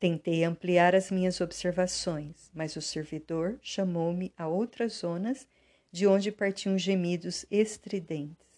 Tentei 0.00 0.42
ampliar 0.42 0.96
as 0.96 1.12
minhas 1.12 1.40
observações, 1.40 2.50
mas 2.52 2.74
o 2.74 2.82
servidor 2.82 3.56
chamou-me 3.62 4.32
a 4.36 4.48
outras 4.48 4.94
zonas 4.94 5.46
de 5.92 6.08
onde 6.08 6.32
partiam 6.32 6.76
gemidos 6.76 7.46
estridentes. 7.48 8.48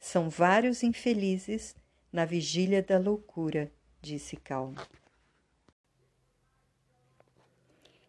São 0.00 0.28
vários 0.28 0.82
infelizes 0.82 1.76
na 2.12 2.24
vigília 2.24 2.82
da 2.82 2.98
loucura, 2.98 3.72
disse 4.00 4.36
calmo. 4.36 4.76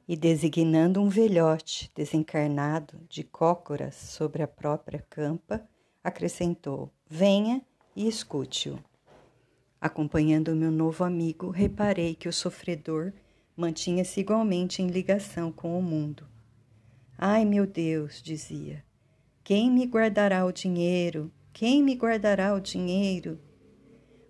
E 0.05 0.17
designando 0.17 1.01
um 1.01 1.07
velhote 1.07 1.89
desencarnado 1.95 2.99
de 3.07 3.23
cócoras 3.23 3.95
sobre 3.95 4.43
a 4.43 4.47
própria 4.47 5.05
campa, 5.09 5.65
acrescentou: 6.03 6.91
Venha 7.09 7.61
e 7.95 8.07
escute-o. 8.07 8.77
Acompanhando 9.79 10.55
meu 10.55 10.71
novo 10.71 11.03
amigo, 11.03 11.49
reparei 11.49 12.15
que 12.15 12.27
o 12.27 12.33
sofredor 12.33 13.13
mantinha-se 13.55 14.19
igualmente 14.19 14.81
em 14.81 14.87
ligação 14.87 15.51
com 15.51 15.77
o 15.77 15.81
mundo. 15.81 16.27
Ai, 17.17 17.45
meu 17.45 17.65
Deus, 17.65 18.21
dizia, 18.21 18.83
quem 19.43 19.71
me 19.71 19.85
guardará 19.85 20.45
o 20.45 20.51
dinheiro? 20.51 21.31
Quem 21.53 21.83
me 21.83 21.95
guardará 21.95 22.53
o 22.53 22.59
dinheiro? 22.59 23.39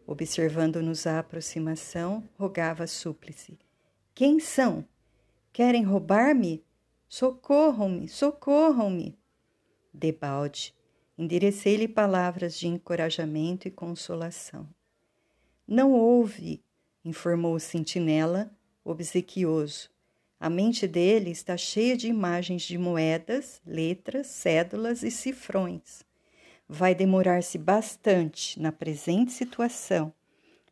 Observando-nos 0.05 1.07
a 1.07 1.19
aproximação, 1.19 2.27
rogava 2.37 2.85
súplice: 2.85 3.57
Quem 4.13 4.39
são? 4.39 4.85
Querem 5.51 5.83
roubar-me? 5.83 6.63
Socorram-me, 7.07 8.07
socorram-me! 8.09 9.17
Debalde, 9.93 10.73
enderecei-lhe 11.17 11.87
palavras 11.87 12.57
de 12.57 12.67
encorajamento 12.67 13.67
e 13.67 13.71
consolação. 13.71 14.67
Não 15.67 15.93
houve, 15.93 16.63
informou 17.05 17.55
o 17.55 17.59
sentinela, 17.59 18.51
obsequioso. 18.83 19.89
A 20.39 20.49
mente 20.49 20.85
dele 20.87 21.31
está 21.31 21.55
cheia 21.55 21.95
de 21.95 22.07
imagens 22.07 22.63
de 22.63 22.77
moedas, 22.77 23.61
letras, 23.65 24.27
cédulas 24.27 25.03
e 25.03 25.09
cifrões. 25.09 26.03
Vai 26.67 26.95
demorar-se 26.95 27.57
bastante 27.57 28.59
na 28.59 28.71
presente 28.71 29.31
situação 29.31 30.13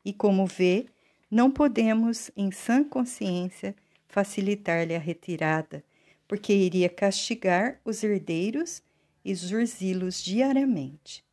e, 0.03 0.13
como 0.13 0.45
vê, 0.45 0.87
não 1.29 1.49
podemos, 1.49 2.31
em 2.35 2.51
sã 2.51 2.83
consciência, 2.83 3.75
facilitar-lhe 4.07 4.95
a 4.95 4.99
retirada, 4.99 5.83
porque 6.27 6.53
iria 6.53 6.89
castigar 6.89 7.79
os 7.85 8.03
herdeiros 8.03 8.81
e 9.23 9.33
zurzi-los 9.33 10.21
diariamente. 10.21 11.23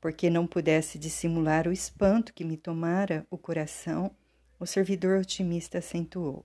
Porque 0.00 0.28
não 0.28 0.46
pudesse 0.46 0.98
dissimular 0.98 1.66
o 1.66 1.72
espanto 1.72 2.32
que 2.34 2.44
me 2.44 2.56
tomara 2.56 3.26
o 3.30 3.38
coração, 3.38 4.10
o 4.58 4.66
servidor 4.66 5.20
otimista 5.20 5.78
acentuou. 5.78 6.44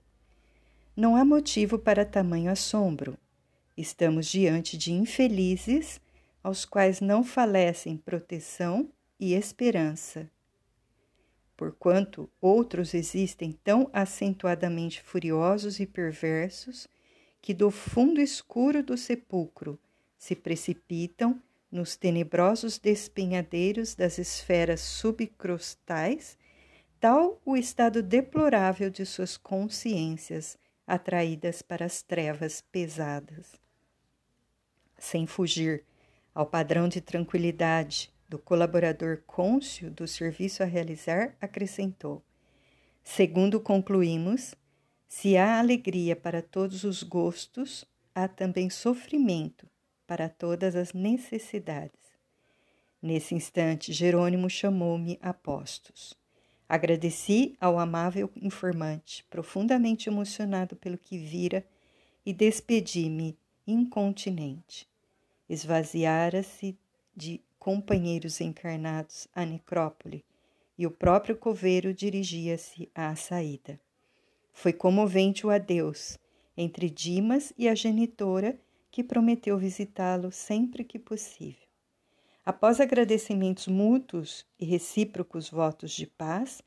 Não 0.96 1.14
há 1.14 1.24
motivo 1.24 1.78
para 1.78 2.04
tamanho 2.04 2.50
assombro. 2.50 3.16
Estamos 3.76 4.26
diante 4.26 4.76
de 4.76 4.92
infelizes 4.92 6.00
aos 6.48 6.64
quais 6.64 6.98
não 7.02 7.22
falecem 7.22 7.98
proteção 7.98 8.90
e 9.20 9.34
esperança. 9.34 10.30
Porquanto 11.54 12.30
outros 12.40 12.94
existem 12.94 13.52
tão 13.52 13.90
acentuadamente 13.92 15.02
furiosos 15.02 15.78
e 15.78 15.84
perversos 15.84 16.88
que 17.42 17.52
do 17.52 17.70
fundo 17.70 18.18
escuro 18.18 18.82
do 18.82 18.96
sepulcro 18.96 19.78
se 20.16 20.34
precipitam 20.34 21.38
nos 21.70 21.96
tenebrosos 21.96 22.78
despenhadeiros 22.78 23.94
das 23.94 24.16
esferas 24.16 24.80
subcrustais, 24.80 26.38
tal 26.98 27.42
o 27.44 27.58
estado 27.58 28.02
deplorável 28.02 28.88
de 28.88 29.04
suas 29.04 29.36
consciências 29.36 30.56
atraídas 30.86 31.60
para 31.60 31.84
as 31.84 32.00
trevas 32.00 32.62
pesadas. 32.72 33.60
Sem 34.98 35.26
fugir 35.26 35.84
ao 36.34 36.46
padrão 36.46 36.88
de 36.88 37.00
tranquilidade 37.00 38.12
do 38.28 38.38
colaborador 38.38 39.22
cônscio 39.26 39.90
do 39.90 40.06
serviço 40.06 40.62
a 40.62 40.66
realizar, 40.66 41.36
acrescentou: 41.40 42.22
Segundo 43.02 43.60
concluímos, 43.60 44.54
se 45.08 45.36
há 45.36 45.58
alegria 45.58 46.14
para 46.14 46.42
todos 46.42 46.84
os 46.84 47.02
gostos, 47.02 47.84
há 48.14 48.28
também 48.28 48.68
sofrimento 48.68 49.66
para 50.06 50.28
todas 50.28 50.76
as 50.76 50.92
necessidades. 50.92 51.98
Nesse 53.00 53.34
instante, 53.34 53.92
Jerônimo 53.92 54.50
chamou-me 54.50 55.18
a 55.22 55.32
postos. 55.32 56.14
Agradeci 56.68 57.56
ao 57.60 57.78
amável 57.78 58.30
informante, 58.36 59.24
profundamente 59.30 60.08
emocionado 60.08 60.76
pelo 60.76 60.98
que 60.98 61.16
vira, 61.16 61.64
e 62.26 62.32
despedi-me 62.32 63.38
incontinente. 63.66 64.86
Esvaziara-se 65.48 66.78
de 67.16 67.40
companheiros 67.58 68.40
encarnados 68.40 69.26
a 69.34 69.44
necrópole 69.44 70.24
e 70.76 70.86
o 70.86 70.90
próprio 70.90 71.36
coveiro 71.36 71.92
dirigia-se 71.92 72.90
à 72.94 73.14
saída. 73.16 73.80
Foi 74.52 74.72
comovente 74.72 75.46
o 75.46 75.50
adeus 75.50 76.18
entre 76.58 76.90
Dimas 76.90 77.52
e 77.56 77.68
a 77.68 77.74
genitora, 77.74 78.58
que 78.90 79.04
prometeu 79.04 79.56
visitá-lo 79.56 80.32
sempre 80.32 80.82
que 80.82 80.98
possível. 80.98 81.68
Após 82.44 82.80
agradecimentos 82.80 83.68
mútuos 83.68 84.44
e 84.58 84.64
recíprocos 84.64 85.48
votos 85.48 85.92
de 85.92 86.06
paz, 86.06 86.60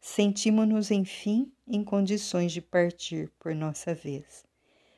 sentimos-nos, 0.00 0.90
enfim, 0.90 1.52
em 1.66 1.84
condições 1.84 2.52
de 2.52 2.62
partir 2.62 3.30
por 3.38 3.54
nossa 3.54 3.94
vez. 3.94 4.46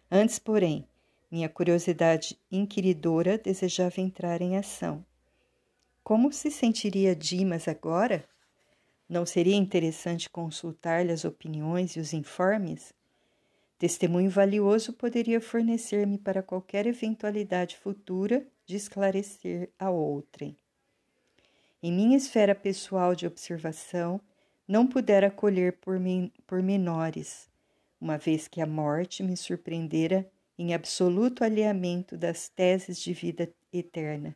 Antes, 0.08 0.38
porém, 0.38 0.86
minha 1.30 1.48
curiosidade 1.48 2.38
inquiridora 2.50 3.36
desejava 3.36 4.00
entrar 4.00 4.40
em 4.40 4.56
ação. 4.56 5.04
Como 6.02 6.32
se 6.32 6.50
sentiria 6.50 7.16
Dimas 7.16 7.66
agora? 7.66 8.24
Não 9.08 9.26
seria 9.26 9.56
interessante 9.56 10.30
consultar-lhe 10.30 11.12
as 11.12 11.24
opiniões 11.24 11.96
e 11.96 12.00
os 12.00 12.12
informes? 12.12 12.92
Testemunho 13.78 14.30
valioso 14.30 14.92
poderia 14.92 15.40
fornecer-me 15.40 16.16
para 16.16 16.42
qualquer 16.42 16.86
eventualidade 16.86 17.76
futura 17.76 18.46
de 18.64 18.76
esclarecer 18.76 19.70
a 19.78 19.90
outrem. 19.90 20.56
Em 21.82 21.92
minha 21.92 22.16
esfera 22.16 22.54
pessoal 22.54 23.14
de 23.14 23.26
observação, 23.26 24.20
não 24.66 24.86
pudera 24.86 25.30
colher 25.30 25.78
pormenores, 26.46 27.48
uma 28.00 28.16
vez 28.16 28.48
que 28.48 28.60
a 28.60 28.66
morte 28.66 29.22
me 29.22 29.36
surpreendera 29.36 30.28
em 30.58 30.72
absoluto 30.72 31.44
alinhamento 31.44 32.16
das 32.16 32.48
teses 32.48 33.00
de 33.00 33.12
vida 33.12 33.52
eterna, 33.72 34.34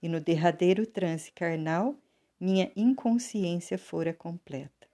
e 0.00 0.08
no 0.08 0.20
derradeiro 0.20 0.86
transe 0.86 1.32
carnal, 1.32 1.96
minha 2.38 2.70
inconsciência 2.76 3.76
fora 3.76 4.14
completa. 4.14 4.86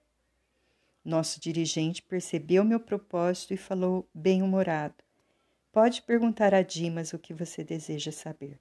Nosso 1.05 1.39
dirigente 1.39 2.03
percebeu 2.03 2.65
meu 2.65 2.81
propósito 2.81 3.53
e 3.53 3.59
falou 3.59 4.09
bem-humorado. 4.15 4.95
Pode 5.71 6.01
perguntar 6.03 6.55
a 6.55 6.63
Dimas 6.63 7.13
o 7.13 7.19
que 7.19 7.35
você 7.35 7.63
deseja 7.63 8.11
saber. 8.11 8.59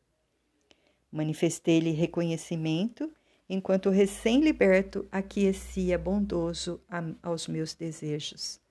Manifestei-lhe 1.10 1.92
reconhecimento, 1.92 3.14
enquanto 3.48 3.86
o 3.86 3.92
recém-liberto 3.92 5.08
aquecia 5.12 5.98
bondoso 5.98 6.82
aos 7.22 7.48
meus 7.48 7.74
desejos. 7.74 8.63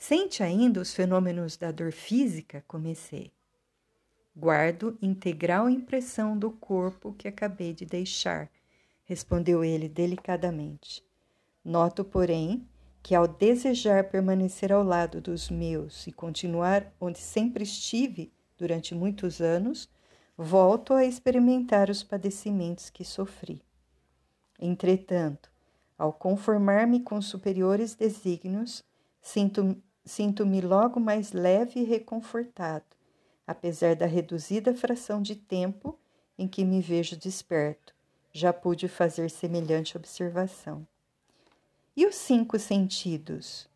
Sente 0.00 0.42
ainda 0.42 0.80
os 0.80 0.94
fenômenos 0.94 1.58
da 1.58 1.70
dor 1.70 1.92
física? 1.92 2.64
Comecei. 2.66 3.30
Guardo 4.34 4.96
integral 5.02 5.68
impressão 5.68 6.38
do 6.38 6.50
corpo 6.50 7.12
que 7.12 7.28
acabei 7.28 7.74
de 7.74 7.84
deixar, 7.84 8.50
respondeu 9.04 9.62
ele 9.62 9.90
delicadamente. 9.90 11.04
Noto, 11.62 12.02
porém, 12.02 12.66
que 13.02 13.14
ao 13.14 13.28
desejar 13.28 14.04
permanecer 14.04 14.72
ao 14.72 14.82
lado 14.82 15.20
dos 15.20 15.50
meus 15.50 16.06
e 16.06 16.12
continuar 16.12 16.90
onde 16.98 17.18
sempre 17.18 17.62
estive 17.62 18.32
durante 18.56 18.94
muitos 18.94 19.38
anos, 19.38 19.86
volto 20.34 20.94
a 20.94 21.04
experimentar 21.04 21.90
os 21.90 22.02
padecimentos 22.02 22.88
que 22.88 23.04
sofri. 23.04 23.60
Entretanto, 24.58 25.52
ao 25.98 26.10
conformar-me 26.10 27.00
com 27.00 27.20
superiores 27.20 27.94
desígnios, 27.94 28.82
sinto-me 30.10 30.56
sinto 30.56 30.68
logo 30.68 30.98
mais 30.98 31.32
leve 31.32 31.80
e 31.80 31.84
reconfortado, 31.84 32.84
apesar 33.46 33.94
da 33.94 34.06
reduzida 34.06 34.74
fração 34.74 35.22
de 35.22 35.36
tempo 35.36 35.96
em 36.36 36.48
que 36.48 36.64
me 36.64 36.80
vejo 36.80 37.16
desperto. 37.16 37.94
Já 38.32 38.52
pude 38.52 38.88
fazer 38.88 39.30
semelhante 39.30 39.96
observação. 39.96 40.86
E 41.96 42.06
os 42.06 42.16
cinco 42.16 42.58
sentidos? 42.58 43.68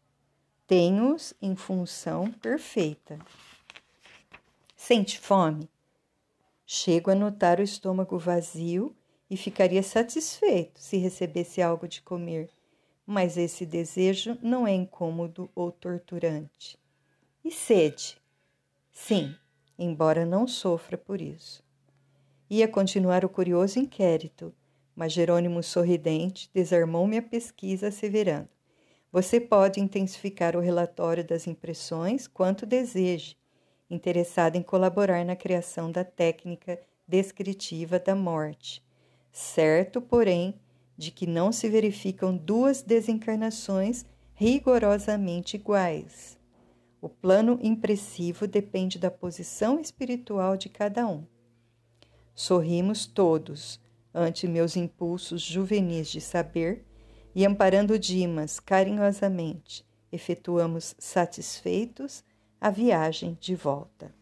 Tenho-os 0.66 1.34
em 1.40 1.54
função 1.54 2.30
perfeita. 2.32 3.18
Sente 4.76 5.20
fome? 5.20 5.70
Chego 6.66 7.10
a 7.10 7.14
notar 7.14 7.60
o 7.60 7.62
estômago 7.62 8.18
vazio 8.18 8.94
e 9.30 9.36
ficaria 9.36 9.82
satisfeito 9.82 10.80
se 10.80 10.96
recebesse 10.96 11.62
algo 11.62 11.86
de 11.86 12.02
comer, 12.02 12.50
mas 13.06 13.36
esse 13.36 13.66
desejo 13.66 14.38
não 14.42 14.66
é 14.66 14.72
incômodo 14.72 15.50
ou 15.54 15.70
torturante. 15.70 16.78
E 17.44 17.50
sede? 17.50 18.16
Sim, 18.92 19.34
embora 19.78 20.24
não 20.24 20.46
sofra 20.46 20.96
por 20.96 21.20
isso. 21.20 21.62
Ia 22.48 22.68
continuar 22.68 23.24
o 23.24 23.28
curioso 23.28 23.78
inquérito 23.78 24.54
mas 24.94 25.12
Jerônimo 25.12 25.62
sorridente 25.62 26.50
desarmou 26.54 27.06
minha 27.06 27.22
pesquisa, 27.22 27.88
asseverando: 27.88 28.48
Você 29.10 29.40
pode 29.40 29.80
intensificar 29.80 30.56
o 30.56 30.60
relatório 30.60 31.24
das 31.24 31.46
impressões 31.46 32.26
quanto 32.26 32.64
deseje, 32.64 33.36
interessado 33.90 34.56
em 34.56 34.62
colaborar 34.62 35.24
na 35.24 35.36
criação 35.36 35.90
da 35.90 36.04
técnica 36.04 36.80
descritiva 37.06 37.98
da 37.98 38.14
morte, 38.14 38.82
certo, 39.32 40.00
porém, 40.00 40.54
de 40.96 41.10
que 41.10 41.26
não 41.26 41.52
se 41.52 41.68
verificam 41.68 42.36
duas 42.36 42.82
desencarnações 42.82 44.04
rigorosamente 44.34 45.56
iguais. 45.56 46.38
O 47.00 47.08
plano 47.08 47.58
impressivo 47.62 48.46
depende 48.46 48.98
da 48.98 49.10
posição 49.10 49.78
espiritual 49.80 50.56
de 50.56 50.68
cada 50.68 51.06
um. 51.06 51.24
Sorrimos 52.34 53.06
todos 53.06 53.80
ante 54.12 54.48
meus 54.48 54.76
impulsos 54.76 55.42
juvenis 55.42 56.08
de 56.08 56.20
saber 56.20 56.84
e, 57.34 57.44
amparando 57.44 57.98
Dimas 57.98 58.58
carinhosamente, 58.60 59.84
efetuamos 60.10 60.94
satisfeitos 60.98 62.24
a 62.60 62.70
viagem 62.70 63.36
de 63.40 63.54
volta. 63.54 64.14